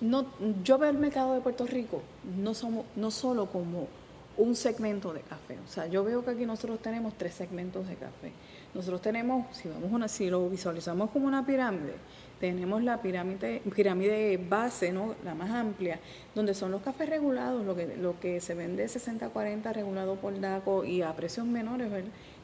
[0.00, 0.26] no,
[0.64, 2.02] yo veo el mercado de Puerto Rico
[2.38, 3.88] no, somos, no solo como
[4.36, 5.58] un segmento de café.
[5.66, 8.32] O sea, yo veo que aquí nosotros tenemos tres segmentos de café.
[8.72, 11.94] Nosotros tenemos, si vamos una, si lo visualizamos como una pirámide,
[12.40, 15.14] tenemos la pirámide, pirámide base, ¿no?
[15.24, 16.00] la más amplia,
[16.34, 20.84] donde son los cafés regulados, lo que, lo que se vende 60-40 regulado por DACO
[20.84, 21.90] y a precios menores,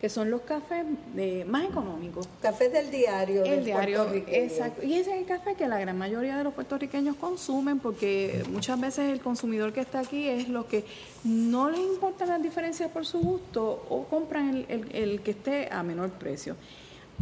[0.01, 2.29] que son los cafés de, más económicos.
[2.43, 3.45] Cafés del diario.
[3.45, 4.85] El diario, exacto.
[4.85, 8.79] Y ese es el café que la gran mayoría de los puertorriqueños consumen, porque muchas
[8.81, 10.85] veces el consumidor que está aquí es lo que
[11.25, 15.83] no les importa las diferencias por su gusto o compran el, el que esté a
[15.83, 16.57] menor precio.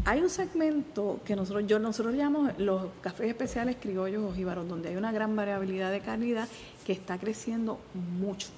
[0.04, 4.88] Hay un segmento que nosotros, yo, nosotros llamamos los cafés especiales criollos o jíbaros, donde
[4.88, 6.48] hay una gran variabilidad de calidad
[6.84, 7.78] que está creciendo
[8.18, 8.48] mucho,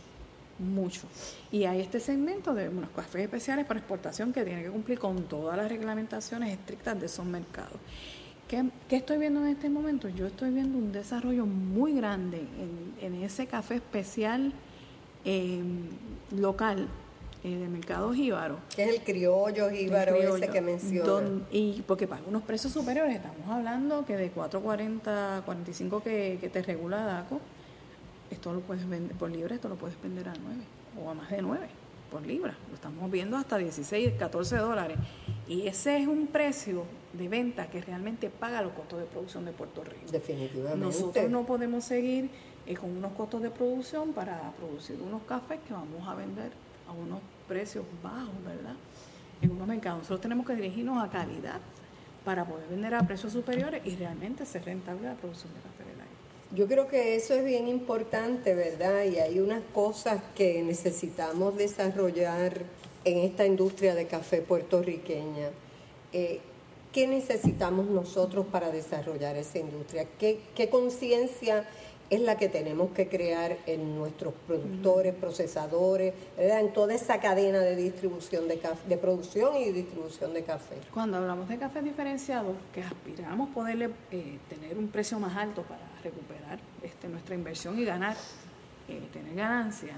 [0.58, 1.02] mucho.
[1.50, 5.24] Y hay este segmento de unos cafés especiales para exportación que tiene que cumplir con
[5.24, 7.78] todas las reglamentaciones estrictas de esos mercados.
[8.48, 10.08] ¿Qué, estoy viendo en este momento?
[10.08, 12.42] Yo estoy viendo un desarrollo muy grande
[13.00, 14.52] en, ese café especial
[15.24, 15.60] eh,
[16.30, 16.88] local
[17.42, 18.58] eh, de mercado jíbaro.
[18.74, 21.40] Que es el criollo jíbaro ese que menciona.
[21.50, 26.62] y porque para unos precios superiores, estamos hablando que de 4.40, 45 que, que te
[26.62, 27.40] regula DACO,
[28.30, 30.60] esto lo puedes vender por libre, esto lo puedes vender a 9
[31.04, 31.68] o a más de 9
[32.10, 32.54] por libra.
[32.68, 34.98] Lo estamos viendo hasta 16, 14 dólares.
[35.48, 39.52] Y ese es un precio de venta que realmente paga los costos de producción de
[39.52, 40.10] Puerto Rico.
[40.10, 40.84] Definitivamente.
[40.84, 42.30] Nosotros no podemos seguir
[42.66, 46.50] eh, con unos costos de producción para producir unos cafés que vamos a vender
[46.88, 48.74] a unos precios bajos, ¿verdad?
[49.40, 49.98] En unos mercados.
[49.98, 51.60] Nosotros tenemos que dirigirnos a calidad
[52.24, 55.85] para poder vender a precios superiores y realmente ser rentable la producción de café.
[56.54, 59.04] Yo creo que eso es bien importante, ¿verdad?
[59.04, 62.62] Y hay unas cosas que necesitamos desarrollar
[63.04, 65.50] en esta industria de café puertorriqueña.
[66.12, 66.40] Eh,
[66.92, 70.06] ¿Qué necesitamos nosotros para desarrollar esa industria?
[70.18, 71.68] ¿Qué, qué conciencia
[72.08, 77.74] es la que tenemos que crear en nuestros productores, procesadores, en toda esa cadena de
[77.74, 80.76] distribución de, de producción y distribución de café.
[80.92, 85.82] Cuando hablamos de café diferenciado, que aspiramos poderle eh, tener un precio más alto para
[86.02, 88.16] recuperar este, nuestra inversión y ganar,
[88.88, 89.94] eh, tener ganancia,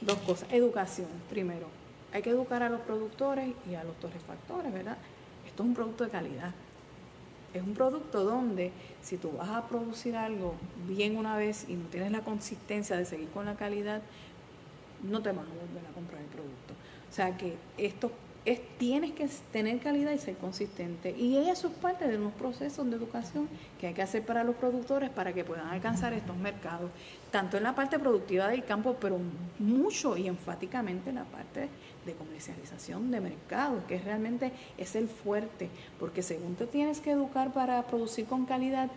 [0.00, 0.48] dos cosas.
[0.52, 1.66] Educación, primero.
[2.12, 4.96] Hay que educar a los productores y a los torrefactores, ¿verdad?
[5.46, 6.52] Esto es un producto de calidad
[7.58, 10.54] es un producto donde si tú vas a producir algo
[10.86, 14.02] bien una vez y no tienes la consistencia de seguir con la calidad,
[15.02, 16.74] no te vas a volver a comprar el producto.
[17.08, 18.10] O sea que esto
[18.44, 21.14] es, tienes que tener calidad y ser consistente.
[21.16, 23.48] Y eso es parte de unos procesos de educación
[23.80, 26.90] que hay que hacer para los productores para que puedan alcanzar estos mercados,
[27.30, 29.18] tanto en la parte productiva del campo, pero
[29.58, 31.68] mucho y enfáticamente en la parte
[32.08, 35.68] de comercialización de mercado, que realmente es el fuerte,
[36.00, 38.90] porque según te tienes que educar para producir con calidad,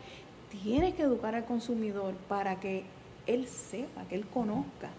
[0.64, 2.84] tienes que educar al consumidor para que
[3.28, 4.89] él sepa, que él conozca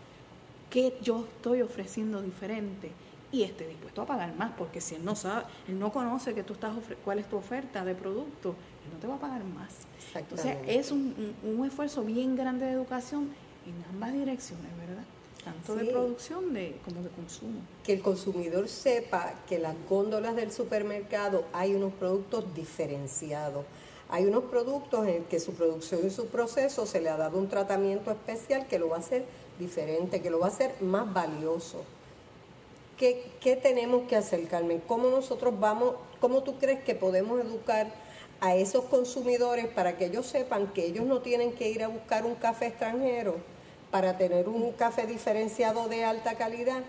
[0.70, 2.90] qué yo estoy ofreciendo diferente
[3.30, 6.42] y esté dispuesto a pagar más, porque si él no sabe, él no conoce que
[6.42, 8.50] tú estás cuál es tu oferta de producto,
[8.84, 9.72] él no te va a pagar más.
[10.14, 13.30] Entonces es un, un esfuerzo bien grande de educación
[13.66, 15.04] en ambas direcciones, ¿verdad?
[15.44, 17.60] Tanto de producción de, como de consumo.
[17.84, 23.64] Que el consumidor sepa que las góndolas del supermercado hay unos productos diferenciados.
[24.08, 27.48] Hay unos productos en que su producción y su proceso se le ha dado un
[27.48, 29.24] tratamiento especial que lo va a hacer
[29.58, 31.82] diferente, que lo va a hacer más valioso.
[32.98, 34.82] ¿Qué, qué tenemos que hacer, Carmen?
[34.86, 37.88] ¿Cómo nosotros vamos, cómo tú crees que podemos educar
[38.40, 42.26] a esos consumidores para que ellos sepan que ellos no tienen que ir a buscar
[42.26, 43.51] un café extranjero
[43.92, 46.82] para tener un café diferenciado de alta calidad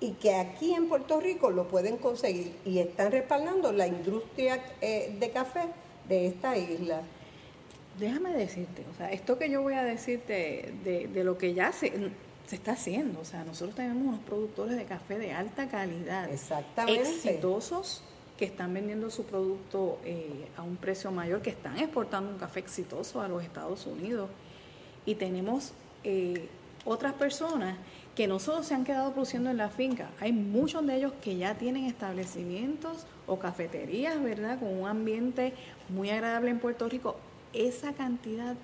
[0.00, 5.14] y que aquí en Puerto Rico lo pueden conseguir y están respaldando la industria eh,
[5.20, 5.66] de café
[6.08, 7.02] de esta isla.
[7.98, 11.92] Déjame decirte, o sea, esto que yo voy a decirte de, lo que ya se,
[12.46, 17.02] se, está haciendo, o sea, nosotros tenemos unos productores de café de alta calidad, Exactamente.
[17.02, 18.02] exitosos,
[18.38, 22.60] que están vendiendo su producto eh, a un precio mayor, que están exportando un café
[22.60, 24.30] exitoso a los Estados Unidos.
[25.04, 25.74] Y tenemos
[26.04, 26.48] eh,
[26.84, 27.76] otras personas
[28.14, 31.36] que no solo se han quedado produciendo en la finca, hay muchos de ellos que
[31.36, 34.58] ya tienen establecimientos o cafeterías, ¿verdad?
[34.58, 35.54] Con un ambiente
[35.88, 37.16] muy agradable en Puerto Rico.
[37.52, 38.56] Esa cantidad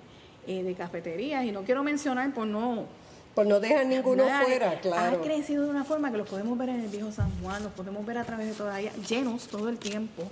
[0.45, 2.85] eh, de cafeterías, y no quiero mencionar por no...
[3.33, 5.17] Por no dejar ninguno fuera, claro.
[5.17, 7.71] Ha crecido de una forma que los podemos ver en el viejo San Juan, los
[7.73, 10.23] podemos ver a través de toda allá, llenos todo el tiempo,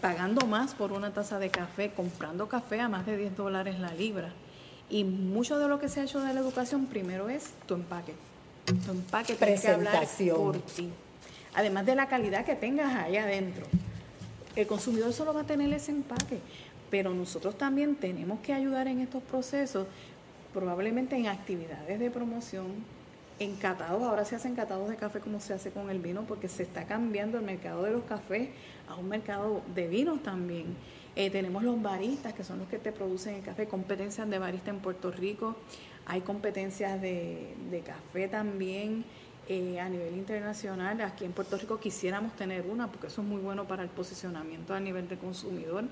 [0.00, 3.94] pagando más por una taza de café, comprando café a más de 10 dólares la
[3.94, 4.32] libra.
[4.92, 8.12] Y mucho de lo que se ha hecho de la educación primero es tu empaque.
[8.66, 10.90] Tu empaque tiene que hablar por ti.
[11.54, 13.64] Además de la calidad que tengas ahí adentro.
[14.54, 16.40] El consumidor solo va a tener ese empaque,
[16.90, 19.86] pero nosotros también tenemos que ayudar en estos procesos,
[20.52, 22.66] probablemente en actividades de promoción,
[23.38, 26.48] en catados, ahora se hacen catados de café como se hace con el vino, porque
[26.48, 28.50] se está cambiando el mercado de los cafés
[28.86, 30.76] a un mercado de vinos también.
[31.14, 34.70] Eh, tenemos los baristas, que son los que te producen el café, competencias de barista
[34.70, 35.56] en Puerto Rico,
[36.06, 39.04] hay competencias de, café también
[39.48, 41.00] eh, a nivel internacional.
[41.00, 44.74] Aquí en Puerto Rico quisiéramos tener una, porque eso es muy bueno para el posicionamiento
[44.74, 45.84] a nivel de consumidor.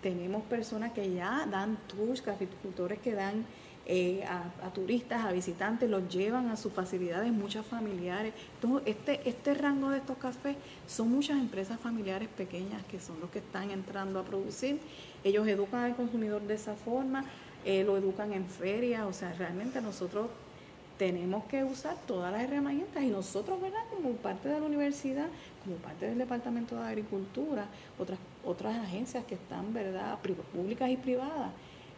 [0.00, 3.44] Tenemos personas que ya dan tours, caficultores que dan
[3.84, 8.32] eh, a, turistas, a visitantes, los llevan a sus facilidades, muchas familiares.
[8.54, 10.56] Entonces, este, este rango de estos cafés
[10.86, 14.78] son muchas empresas familiares pequeñas que son los que están entrando a producir.
[15.24, 17.24] Ellos educan al consumidor de esa forma,
[17.64, 20.28] eh, lo educan en ferias, o sea, realmente nosotros
[20.96, 23.82] tenemos que usar todas las herramientas y nosotros, ¿verdad?
[23.90, 25.26] Como parte de la universidad,
[25.64, 27.66] como parte del Departamento de Agricultura,
[27.98, 30.18] otras, otras agencias que están, ¿verdad?
[30.52, 31.50] Públicas y privadas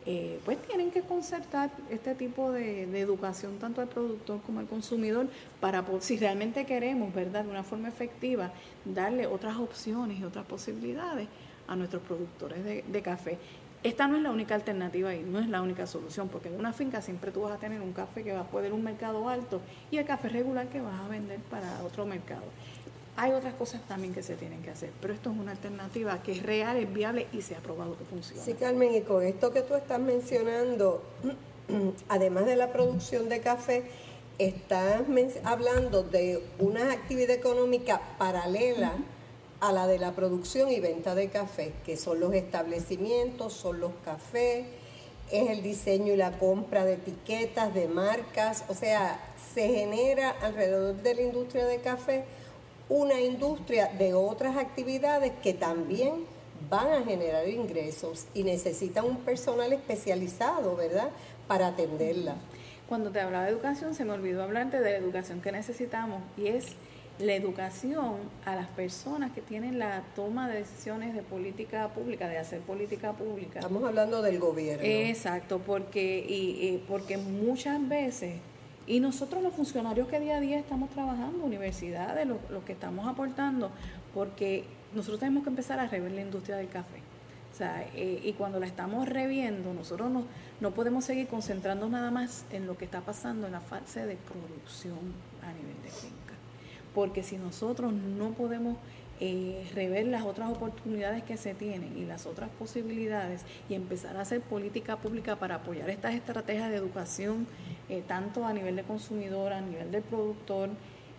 [0.06, 5.28] eh, pues tienen que concertar este tipo de, educación tanto al productor como al consumidor
[5.60, 8.52] para, si realmente queremos, ¿verdad?, de una forma efectiva,
[8.84, 11.28] darle otras opciones y otras posibilidades
[11.66, 13.38] a nuestros productores de, café.
[13.82, 16.74] Esta no es la única alternativa y no es la única solución, porque en una
[16.74, 19.62] finca siempre tú vas a tener un café que va a poder un mercado alto
[19.90, 22.44] y el café regular que vas a vender para otro mercado.
[23.16, 26.32] Hay otras cosas también que se tienen que hacer, pero esto es una alternativa que
[26.32, 28.42] es real, es viable y se ha probado que funciona.
[28.42, 31.02] Sí, Carmen, y con esto que tú estás mencionando,
[32.08, 33.84] además de la producción de café,
[34.38, 35.02] estás
[35.44, 38.94] hablando de una actividad económica paralela
[39.60, 43.92] a la de la producción y venta de café, que son los establecimientos, son los
[44.04, 44.66] cafés,
[45.30, 49.20] es el diseño y la compra de etiquetas, de marcas, o sea,
[49.54, 52.24] se genera alrededor de la industria de café
[52.88, 56.26] una industria de otras actividades que también
[56.70, 61.10] van a generar ingresos y necesitan un personal especializado, ¿verdad?,
[61.46, 62.36] para atenderla.
[62.88, 66.48] Cuando te hablaba de educación, se me olvidó hablarte de la educación que necesitamos y
[66.48, 66.72] es
[67.18, 72.38] la educación a las personas que tienen la toma de decisiones de política pública, de
[72.38, 73.60] hacer política pública.
[73.60, 74.84] Estamos hablando del gobierno.
[74.84, 78.34] Exacto, porque, y porque muchas veces
[78.86, 83.70] y nosotros los funcionarios que día a día estamos trabajando, universidades, los, que estamos aportando,
[84.12, 84.64] porque
[84.94, 87.00] nosotros tenemos que empezar a rever la industria del café.
[87.94, 90.24] Eh, y cuando la estamos reviendo, nosotros no,
[90.60, 94.16] no podemos seguir concentrando nada más en lo que está pasando en la fase de
[94.16, 94.98] producción
[95.40, 96.34] a nivel de finca.
[96.94, 98.76] Porque si nosotros no podemos
[99.20, 104.22] eh, rever las otras oportunidades que se tienen y las otras posibilidades y empezar a
[104.22, 107.46] hacer política pública para apoyar estas estrategias de educación,
[107.88, 110.70] eh, tanto a nivel de consumidor, a nivel del productor,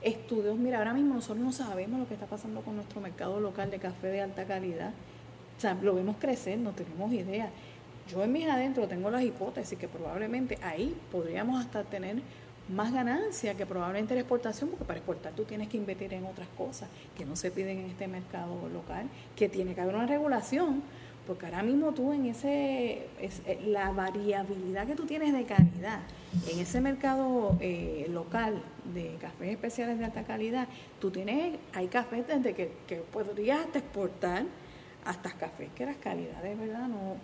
[0.01, 0.57] estudios.
[0.57, 3.79] Mira, ahora mismo nosotros no sabemos lo que está pasando con nuestro mercado local de
[3.79, 4.91] café de alta calidad.
[5.57, 7.49] O sea, lo vemos crecer, no tenemos idea.
[8.07, 12.21] Yo en mis adentro tengo las hipótesis que probablemente ahí podríamos hasta tener
[12.69, 16.47] más ganancia que probablemente la exportación, porque para exportar tú tienes que invertir en otras
[16.57, 20.83] cosas que no se piden en este mercado local, que tiene que haber una regulación,
[21.25, 26.01] Porque ahora mismo tú en ese, es, eh, la variabilidad que tú tienes de calidad,
[26.49, 28.61] en ese mercado eh, local
[28.93, 30.67] de cafés especiales de alta calidad,
[30.99, 34.43] tú tienes, hay cafés desde que, que podrías exportar
[35.05, 36.87] hasta cafés que las calidades, ¿verdad?
[36.87, 37.17] No,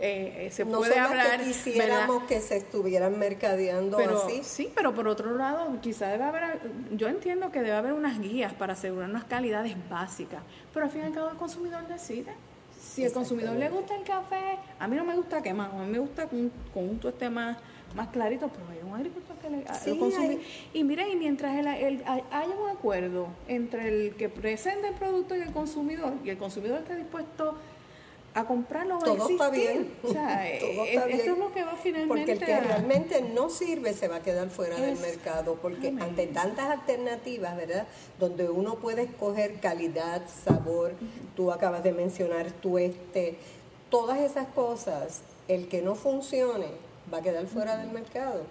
[0.00, 1.38] eh, eh, se puede hablar.
[1.38, 4.40] Que quisiéramos que se estuvieran mercadeando pero, así.
[4.44, 6.60] Sí, pero por otro lado, quizá debe haber,
[6.92, 10.42] yo entiendo que debe haber unas guías para asegurar unas calidades básicas,
[10.72, 12.32] pero al fin y al cabo el consumidor decide.
[12.80, 15.90] Si el consumidor le gusta el café, a mí no me gusta quemado, a mí
[15.90, 17.56] me gusta con, con un tueste más,
[17.94, 20.38] más clarito, pero hay un agricultor que le, lo consume.
[20.72, 25.40] Y mire, y mientras el, haya un acuerdo entre el que presenta el producto y
[25.40, 27.56] el consumidor, y el consumidor está dispuesto
[28.34, 29.90] a comprarlo todo está bien.
[30.02, 33.94] O sea, eh, esto es lo que va finalmente porque el que realmente no sirve
[33.94, 37.86] se va a quedar fuera del mercado porque ante tantas alternativas verdad
[38.18, 40.92] donde uno puede escoger calidad sabor
[41.34, 43.38] tú acabas de mencionar tueste
[43.90, 46.66] todas esas cosas el que no funcione
[47.12, 48.42] va a quedar fuera del mercado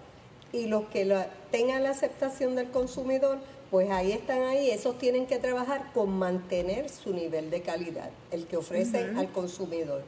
[0.52, 3.40] y los que la, tengan la aceptación del consumidor
[3.70, 8.48] pues ahí están ahí, esos tienen que trabajar con mantener su nivel de calidad, el
[8.48, 10.04] que ofrecen al consumidor.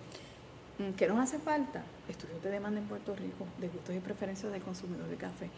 [0.77, 1.83] Mm, ¿Qué nos hace falta?
[2.07, 5.49] Estudios de demanda en Puerto Rico, de gustos y preferencias del consumidor de café.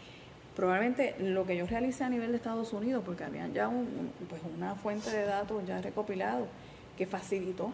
[0.56, 3.70] Probablemente lo que yo realicé a nivel de Estados Unidos, porque habían ya
[4.28, 6.46] pues una fuente de datos ya recopilado
[6.98, 7.72] que facilitó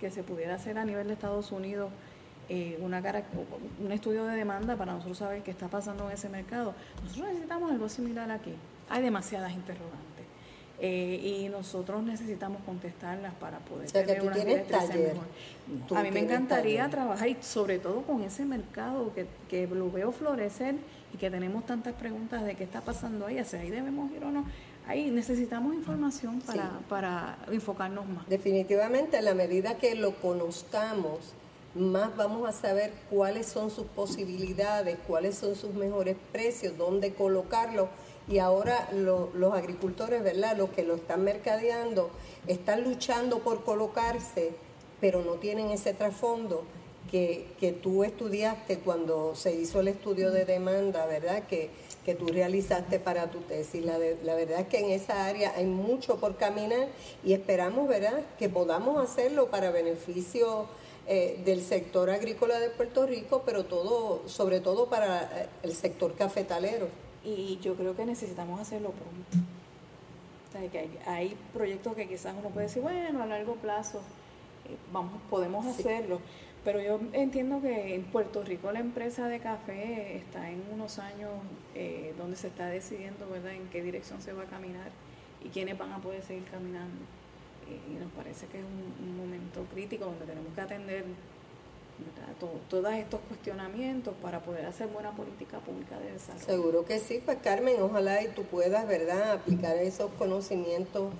[0.00, 1.90] que se pudiera hacer a nivel de Estados Unidos
[2.48, 3.02] eh, una
[3.82, 6.74] un estudio de demanda para nosotros saber qué está pasando en ese mercado.
[7.02, 8.54] Nosotros necesitamos algo similar aquí
[8.88, 10.06] hay demasiadas interrogantes.
[10.78, 15.96] Eh, y nosotros necesitamos contestarlas para poder tener una mejor.
[15.96, 20.12] a mí me encantaría trabajar y sobre todo con ese mercado que, que lo veo
[20.12, 20.74] florecer
[21.14, 24.30] y que tenemos tantas preguntas de qué está pasando ahí, hacia ahí debemos ir o
[24.30, 24.44] no.
[24.86, 28.28] Ahí necesitamos información para, para enfocarnos más.
[28.28, 31.32] Definitivamente, a la medida que lo conozcamos,
[31.76, 37.88] más vamos a saber cuáles son sus posibilidades, cuáles son sus mejores precios, dónde colocarlo
[38.28, 40.56] y ahora los agricultores, ¿verdad?
[40.56, 42.10] Los que lo están mercadeando,
[42.46, 44.52] están luchando por colocarse,
[45.00, 46.64] pero no tienen ese trasfondo
[47.10, 51.44] que, que tú estudiaste cuando se hizo el estudio de demanda, ¿verdad?
[51.46, 51.70] Que,
[52.04, 53.84] que tú realizaste para tu tesis.
[53.84, 56.88] La, la verdad es que en esa área hay mucho por caminar
[57.24, 60.66] y esperamos, ¿verdad?, que podamos hacerlo para beneficio
[61.06, 66.14] eh, del sector agrícola de Puerto Rico, pero todo, sobre todo para eh, el sector
[66.14, 66.88] cafetalero
[67.26, 69.48] y yo creo que necesitamos hacerlo pronto.
[70.48, 73.98] O sea, que hay, proyectos que quizás uno puede decir, bueno, a largo plazo
[74.64, 76.20] eh, vamos, podemos hacerlo,
[76.64, 81.32] pero yo entiendo que en Puerto Rico la empresa de café está en unos años
[81.74, 84.90] eh, donde se está decidiendo, ¿verdad?, en qué dirección se va a caminar
[85.44, 87.04] y quiénes van a poder seguir caminando.
[87.68, 91.04] Y nos parece que es un momento crítico donde tenemos que atender
[92.68, 96.44] todos estos cuestionamientos para poder hacer buena política pública de desarrollo.
[96.44, 101.12] Seguro que sí, pues Carmen, ojalá y tú puedas, ¿verdad?, aplicar esos conocimientos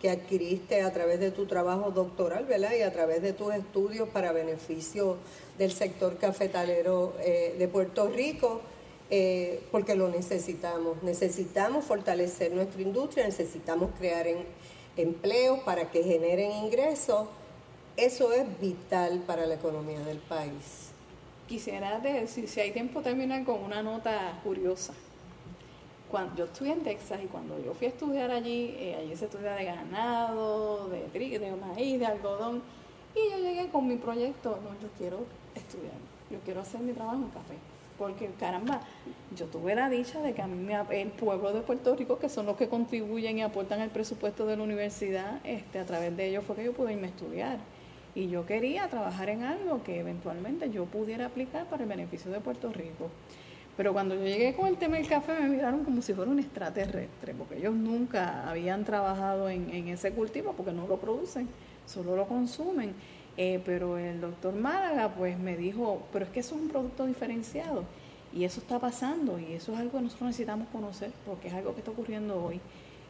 [0.00, 2.72] que adquiriste a través de tu trabajo doctoral, ¿verdad?
[2.76, 5.16] Y a través de tus estudios para beneficio
[5.58, 8.62] del sector cafetalero eh, de Puerto Rico,
[9.10, 11.02] eh, porque lo necesitamos.
[11.02, 14.26] Necesitamos fortalecer nuestra industria, necesitamos crear
[14.96, 17.28] empleos para que generen ingresos
[17.96, 20.92] eso es vital para la economía del país.
[21.46, 24.94] Quisiera decir, si hay tiempo, terminar con una nota curiosa.
[26.10, 29.26] Cuando yo estuve en Texas y cuando yo fui a estudiar allí, eh, allí se
[29.26, 32.62] estudia de ganado, de trigo, de maíz, de algodón,
[33.14, 35.18] y yo llegué con mi proyecto, no, yo quiero
[35.54, 35.92] estudiar,
[36.30, 37.71] yo quiero hacer mi trabajo en café
[38.02, 38.80] porque caramba,
[39.36, 42.46] yo tuve la dicha de que a mí el pueblo de Puerto Rico, que son
[42.46, 46.42] los que contribuyen y aportan al presupuesto de la universidad, este, a través de ellos
[46.44, 47.58] fue que yo pude irme a estudiar.
[48.16, 52.40] Y yo quería trabajar en algo que eventualmente yo pudiera aplicar para el beneficio de
[52.40, 53.08] Puerto Rico.
[53.76, 56.40] Pero cuando yo llegué con el tema del café me miraron como si fuera un
[56.40, 61.48] extraterrestre, porque ellos nunca habían trabajado en, ese cultivo porque no lo producen,
[61.86, 62.94] solo lo consumen.
[63.36, 67.06] Eh, pero el doctor Málaga pues me dijo, pero es que eso es un producto
[67.06, 67.84] diferenciado
[68.34, 71.72] y eso está pasando y eso es algo que nosotros necesitamos conocer porque es algo
[71.72, 72.60] que está ocurriendo hoy.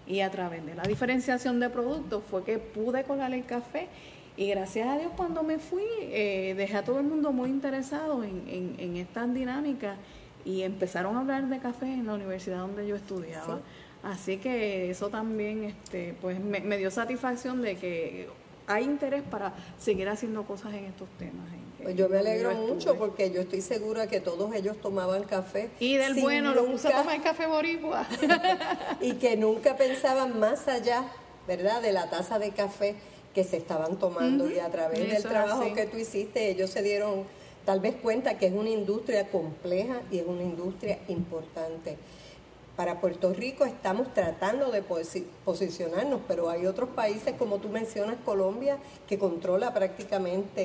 [0.07, 3.89] Y a través de la diferenciación de productos fue que pude colar el café
[4.37, 8.25] y gracias a Dios cuando me fui, eh, dejé a todo el mundo muy interesado
[8.25, 9.97] en, en, en estas dinámicas
[10.45, 13.61] y empezaron a hablar de café en la universidad donde yo estudiaba.
[14.03, 18.29] Así que eso también este, pues me, dio satisfacción de que
[18.75, 21.47] hay interés para seguir haciendo cosas en estos temas.
[21.83, 25.71] pues yo me alegro mucho porque yo estoy segura que todos ellos tomaban café.
[25.81, 28.07] Y del bueno, lo puse a tomar café boricua.
[29.01, 31.05] y que nunca pensaban más allá,
[31.47, 32.95] ¿verdad?, de la taza de café
[33.35, 37.25] que se estaban tomando y a través del trabajo que tú hiciste ellos se dieron
[37.65, 41.97] tal vez cuenta que es una industria compleja y es una industria importante.
[42.83, 44.83] Para Puerto Rico estamos tratando de
[45.45, 48.77] posicionarnos, pero hay otros países, como tú mencionas, Colombia,
[49.07, 50.65] que controla prácticamente